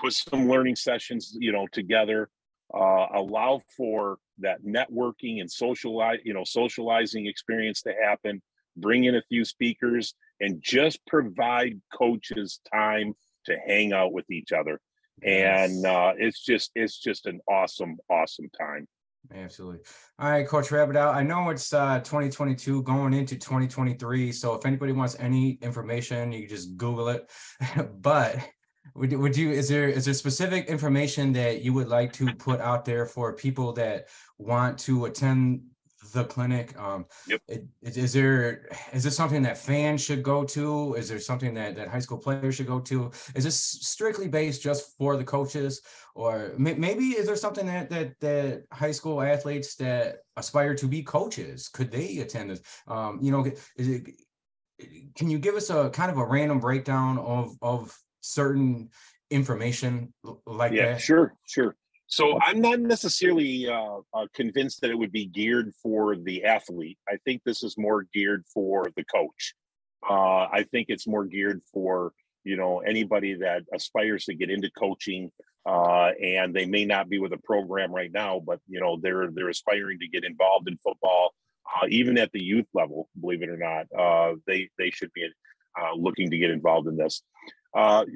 put 0.00 0.12
some 0.12 0.48
learning 0.48 0.76
sessions, 0.76 1.36
you 1.38 1.52
know, 1.52 1.66
together, 1.72 2.28
uh, 2.74 3.06
allow 3.14 3.60
for 3.76 4.18
that 4.38 4.64
networking 4.64 5.40
and 5.40 5.50
socialize, 5.50 6.18
you 6.24 6.34
know, 6.34 6.44
socializing 6.44 7.26
experience 7.26 7.82
to 7.82 7.92
happen, 8.02 8.42
bring 8.76 9.04
in 9.04 9.16
a 9.16 9.22
few 9.28 9.44
speakers 9.44 10.14
and 10.40 10.60
just 10.62 11.04
provide 11.06 11.80
coaches 11.92 12.60
time 12.72 13.14
to 13.46 13.56
hang 13.66 13.92
out 13.92 14.12
with 14.12 14.30
each 14.30 14.52
other. 14.52 14.80
And 15.22 15.86
uh, 15.86 16.12
it's 16.18 16.44
just, 16.44 16.72
it's 16.74 16.98
just 16.98 17.26
an 17.26 17.40
awesome, 17.48 17.96
awesome 18.10 18.50
time. 18.58 18.86
Absolutely. 19.34 19.80
All 20.18 20.30
right, 20.30 20.46
Coach 20.46 20.68
Rabideau. 20.68 21.12
I 21.12 21.22
know 21.22 21.50
it's 21.50 21.72
uh, 21.72 21.98
2022 22.00 22.82
going 22.82 23.12
into 23.12 23.36
2023. 23.36 24.30
So 24.30 24.54
if 24.54 24.66
anybody 24.66 24.92
wants 24.92 25.16
any 25.18 25.58
information, 25.62 26.32
you 26.32 26.40
can 26.40 26.48
just 26.48 26.76
Google 26.76 27.08
it. 27.08 27.30
but 28.00 28.36
would, 28.94 29.12
would 29.12 29.36
you 29.36 29.50
is 29.50 29.68
there 29.68 29.88
is 29.88 30.04
there 30.04 30.14
specific 30.14 30.66
information 30.66 31.32
that 31.32 31.62
you 31.62 31.72
would 31.72 31.88
like 31.88 32.12
to 32.14 32.32
put 32.34 32.60
out 32.60 32.84
there 32.84 33.06
for 33.06 33.32
people 33.32 33.72
that 33.74 34.08
want 34.38 34.78
to 34.80 35.06
attend 35.06 35.62
the 36.12 36.24
clinic? 36.24 36.78
Um 36.78 37.06
yep. 37.26 37.40
is, 37.82 37.96
is 37.96 38.12
there 38.12 38.68
is 38.92 39.04
this 39.04 39.16
something 39.16 39.42
that 39.42 39.58
fans 39.58 40.02
should 40.02 40.22
go 40.22 40.44
to? 40.44 40.94
Is 40.94 41.08
there 41.08 41.18
something 41.18 41.54
that 41.54 41.76
that 41.76 41.88
high 41.88 42.00
school 42.00 42.18
players 42.18 42.54
should 42.54 42.66
go 42.66 42.80
to? 42.80 43.10
Is 43.34 43.44
this 43.44 43.58
strictly 43.60 44.28
based 44.28 44.62
just 44.62 44.96
for 44.96 45.16
the 45.16 45.24
coaches? 45.24 45.82
Or 46.14 46.52
may, 46.56 46.74
maybe 46.74 47.08
is 47.10 47.26
there 47.26 47.36
something 47.36 47.66
that 47.66 47.90
that 47.90 48.18
that 48.20 48.64
high 48.72 48.92
school 48.92 49.20
athletes 49.20 49.74
that 49.76 50.18
aspire 50.36 50.74
to 50.76 50.86
be 50.86 51.02
coaches 51.02 51.68
could 51.68 51.90
they 51.90 52.18
attend 52.18 52.50
this? 52.50 52.60
Um 52.86 53.18
you 53.20 53.32
know 53.32 53.44
is 53.76 53.88
it 53.88 54.10
can 55.14 55.30
you 55.30 55.38
give 55.38 55.54
us 55.54 55.70
a 55.70 55.88
kind 55.90 56.10
of 56.10 56.18
a 56.18 56.24
random 56.24 56.60
breakdown 56.60 57.18
of 57.18 57.56
of 57.62 57.98
certain 58.26 58.90
information 59.30 60.12
like 60.46 60.72
yeah, 60.72 60.92
that? 60.92 61.00
Sure, 61.00 61.34
sure. 61.46 61.76
So 62.08 62.38
I'm 62.40 62.60
not 62.60 62.78
necessarily 62.78 63.68
uh, 63.68 63.98
uh, 64.14 64.26
convinced 64.32 64.80
that 64.80 64.90
it 64.90 64.94
would 64.94 65.10
be 65.10 65.26
geared 65.26 65.72
for 65.82 66.16
the 66.16 66.44
athlete. 66.44 66.98
I 67.08 67.16
think 67.24 67.42
this 67.44 67.64
is 67.64 67.76
more 67.76 68.06
geared 68.14 68.44
for 68.52 68.90
the 68.96 69.04
coach. 69.04 69.54
Uh, 70.08 70.46
I 70.52 70.64
think 70.70 70.86
it's 70.88 71.08
more 71.08 71.24
geared 71.24 71.62
for 71.72 72.12
you 72.44 72.56
know 72.56 72.78
anybody 72.78 73.34
that 73.34 73.62
aspires 73.74 74.24
to 74.26 74.34
get 74.34 74.50
into 74.50 74.70
coaching, 74.78 75.32
uh, 75.68 76.12
and 76.22 76.54
they 76.54 76.64
may 76.64 76.84
not 76.84 77.08
be 77.08 77.18
with 77.18 77.32
a 77.32 77.38
program 77.38 77.92
right 77.92 78.12
now, 78.12 78.40
but 78.44 78.60
you 78.68 78.78
know 78.78 78.98
they're 79.02 79.28
they're 79.32 79.48
aspiring 79.48 79.98
to 79.98 80.08
get 80.08 80.24
involved 80.24 80.68
in 80.68 80.78
football, 80.78 81.34
uh, 81.74 81.86
even 81.88 82.18
at 82.18 82.30
the 82.30 82.42
youth 82.42 82.66
level. 82.72 83.08
Believe 83.20 83.42
it 83.42 83.48
or 83.48 83.56
not, 83.56 83.86
uh, 83.98 84.36
they 84.46 84.68
they 84.78 84.90
should 84.90 85.12
be 85.12 85.28
looking 85.96 86.30
to 86.30 86.38
get 86.38 86.50
involved 86.50 86.86
in 86.86 86.96
this. 86.96 87.22
Uh, 87.76 88.06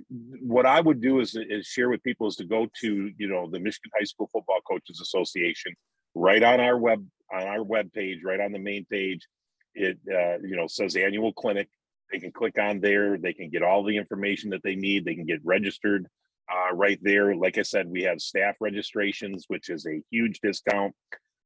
what 0.40 0.64
I 0.64 0.80
would 0.80 1.02
do 1.02 1.20
is, 1.20 1.36
is 1.36 1.66
share 1.66 1.90
with 1.90 2.02
people 2.02 2.26
is 2.26 2.36
to 2.36 2.44
go 2.44 2.66
to 2.80 3.10
you 3.18 3.28
know 3.28 3.48
the 3.50 3.60
Michigan 3.60 3.90
High 3.94 4.04
School 4.04 4.30
Football 4.32 4.60
Coaches 4.66 5.00
Association 5.02 5.74
right 6.14 6.42
on 6.42 6.60
our 6.60 6.78
web 6.78 7.06
on 7.30 7.42
our 7.42 7.62
web 7.62 7.92
page 7.92 8.20
right 8.24 8.40
on 8.40 8.52
the 8.52 8.58
main 8.58 8.86
page. 8.86 9.28
It 9.74 9.98
uh, 10.08 10.38
you 10.42 10.56
know 10.56 10.66
says 10.66 10.96
annual 10.96 11.34
clinic. 11.34 11.68
They 12.10 12.18
can 12.18 12.32
click 12.32 12.58
on 12.58 12.80
there. 12.80 13.18
They 13.18 13.34
can 13.34 13.50
get 13.50 13.62
all 13.62 13.84
the 13.84 13.98
information 13.98 14.50
that 14.50 14.62
they 14.64 14.76
need. 14.76 15.04
They 15.04 15.14
can 15.14 15.26
get 15.26 15.44
registered 15.44 16.08
uh, 16.50 16.74
right 16.74 16.98
there. 17.02 17.34
Like 17.36 17.58
I 17.58 17.62
said, 17.62 17.86
we 17.86 18.02
have 18.04 18.20
staff 18.20 18.56
registrations, 18.60 19.44
which 19.48 19.68
is 19.68 19.86
a 19.86 20.02
huge 20.10 20.40
discount. 20.40 20.94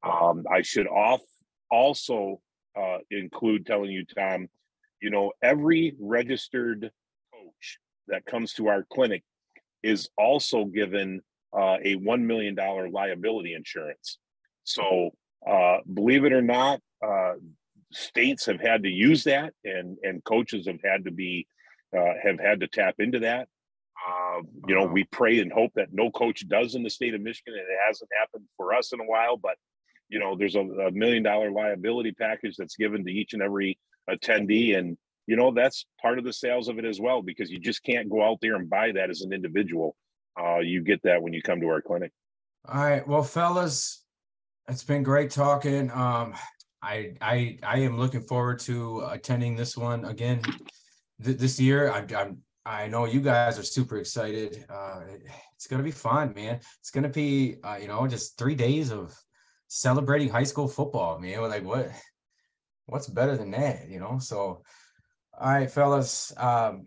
Um, 0.05 0.45
I 0.51 0.63
should 0.63 0.87
off 0.87 1.21
also 1.69 2.41
uh, 2.79 2.99
include 3.11 3.67
telling 3.67 3.91
you, 3.91 4.05
Tom, 4.07 4.49
you 5.03 5.11
know, 5.11 5.33
every 5.43 5.97
registered 5.99 6.93
that 8.09 8.25
comes 8.27 8.53
to 8.55 8.69
our 8.69 8.85
clinic 8.93 9.23
is 9.83 10.09
also 10.17 10.65
given 10.65 11.21
uh, 11.57 11.77
a 11.83 11.97
$1 11.97 12.23
million 12.23 12.57
liability 12.93 13.55
insurance. 13.55 14.19
So, 14.65 15.11
uh, 15.49 15.79
believe 15.93 16.25
it 16.25 16.33
or 16.33 16.43
not, 16.43 16.81
uh, 17.07 17.35
states 17.93 18.47
have 18.47 18.61
had 18.61 18.83
to 18.83 18.89
use 18.89 19.25
that 19.25 19.53
and, 19.65 19.99
and 20.03 20.25
coaches 20.25 20.67
have 20.67 20.81
had 20.83 21.05
to 21.05 21.11
be, 21.11 21.47
uh, 21.97 22.15
have 22.23 22.41
had 22.41 22.61
to 22.61 22.67
tap 22.67 22.97
into 22.99 23.21
that. 23.21 23.49
Uh, 24.07 24.43
you 24.67 24.75
know, 24.75 24.87
we 24.87 25.05
pray 25.05 25.39
and 25.39 25.53
hope 25.53 25.73
that 25.75 25.93
no 25.93 26.11
coach 26.11 26.47
does 26.49 26.75
in 26.75 26.83
the 26.83 26.91
state 26.91 27.15
of 27.15 27.21
Michigan, 27.21 27.55
and 27.55 27.63
it 27.63 27.79
hasn't 27.87 28.11
happened 28.19 28.45
for 28.57 28.75
us 28.75 28.93
in 28.93 29.01
a 29.01 29.05
while. 29.05 29.37
But 29.37 29.57
you 30.09 30.19
know, 30.19 30.37
there's 30.37 30.57
a, 30.57 30.61
a 30.61 30.91
million 30.91 31.23
dollar 31.23 31.51
liability 31.51 32.13
package 32.13 32.57
that's 32.57 32.77
given 32.77 33.05
to 33.05 33.11
each 33.11 33.33
and 33.33 33.43
every 33.43 33.79
attendee, 34.11 34.77
and 34.77 34.99
you 35.27 35.37
know 35.37 35.51
that's 35.51 35.87
part 36.01 36.19
of 36.19 36.25
the 36.25 36.33
sales 36.33 36.69
of 36.69 36.79
it 36.79 36.85
as 36.85 37.01
well 37.01 37.23
because 37.23 37.51
you 37.51 37.59
just 37.59 37.83
can't 37.83 38.11
go 38.11 38.23
out 38.23 38.39
there 38.41 38.57
and 38.57 38.69
buy 38.69 38.93
that 38.93 39.11
as 39.11 39.23
an 39.23 39.33
individual. 39.33 39.97
Uh, 40.39 40.59
you 40.59 40.83
get 40.83 41.03
that 41.03 41.23
when 41.23 41.33
you 41.33 41.43
come 41.43 41.61
to 41.61 41.69
our 41.69 41.81
clinic. 41.81 42.13
All 42.67 42.83
right, 42.83 43.07
well, 43.07 43.23
fellas, 43.23 44.05
it's 44.69 44.85
been 44.85 45.03
great 45.03 45.31
talking. 45.31 45.91
Um, 45.91 46.35
I 46.83 47.15
I 47.21 47.59
I 47.63 47.79
am 47.79 47.99
looking 47.99 48.23
forward 48.23 48.59
to 48.61 49.07
attending 49.11 49.57
this 49.57 49.77
one 49.77 50.05
again 50.05 50.43
th- 51.23 51.39
this 51.39 51.61
year. 51.61 51.91
I, 51.91 52.07
I'm 52.17 52.39
I 52.67 52.89
know 52.89 53.05
you 53.05 53.21
guys 53.21 53.59
are 53.59 53.63
super 53.63 53.99
excited. 53.99 54.65
Uh, 54.71 55.03
it's 55.55 55.67
gonna 55.67 55.83
be 55.83 55.91
fun, 55.91 56.33
man. 56.35 56.61
It's 56.81 56.91
gonna 56.91 57.11
be, 57.11 57.57
uh, 57.63 57.77
you 57.81 57.89
know, 57.89 58.07
just 58.07 58.39
three 58.39 58.55
days 58.55 58.91
of 58.91 59.15
celebrating 59.69 60.31
high 60.31 60.45
school 60.45 60.69
football, 60.69 61.19
man. 61.19 61.41
Like, 61.43 61.65
what? 61.65 61.91
What's 62.87 63.09
better 63.09 63.37
than 63.37 63.51
that, 63.53 63.89
you 63.89 63.99
know? 63.99 64.19
So, 64.19 64.63
all 65.41 65.53
right, 65.53 65.71
fellas. 65.71 66.33
Um, 66.37 66.87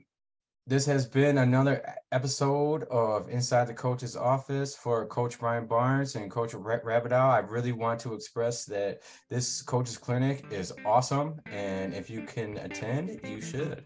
this 0.66 0.86
has 0.86 1.06
been 1.06 1.38
another 1.38 1.82
episode 2.12 2.84
of 2.86 3.30
Inside 3.30 3.68
the 3.68 3.74
Coach's 3.74 4.18
Office 4.18 4.76
for 4.76 5.06
Coach 5.06 5.40
Brian 5.40 5.66
Barnes 5.66 6.16
and 6.16 6.30
Coach 6.30 6.52
Rabideau. 6.52 7.14
I 7.14 7.40
really 7.40 7.72
want 7.72 8.02
to 8.02 8.14
express 8.14 8.66
that 8.66 9.00
this 9.30 9.62
coach's 9.62 9.98
clinic 9.98 10.46
is 10.52 10.74
awesome, 10.86 11.40
and 11.46 11.94
if 11.94 12.10
you 12.10 12.24
can 12.24 12.58
attend, 12.58 13.22
you 13.24 13.40
should. 13.40 13.86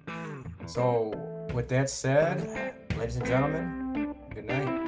So, 0.66 1.14
with 1.54 1.70
that 1.70 1.90
said, 1.90 2.76
ladies 2.98 3.18
and 3.18 3.28
gentlemen, 3.28 4.16
good 4.34 4.46
night. 4.46 4.81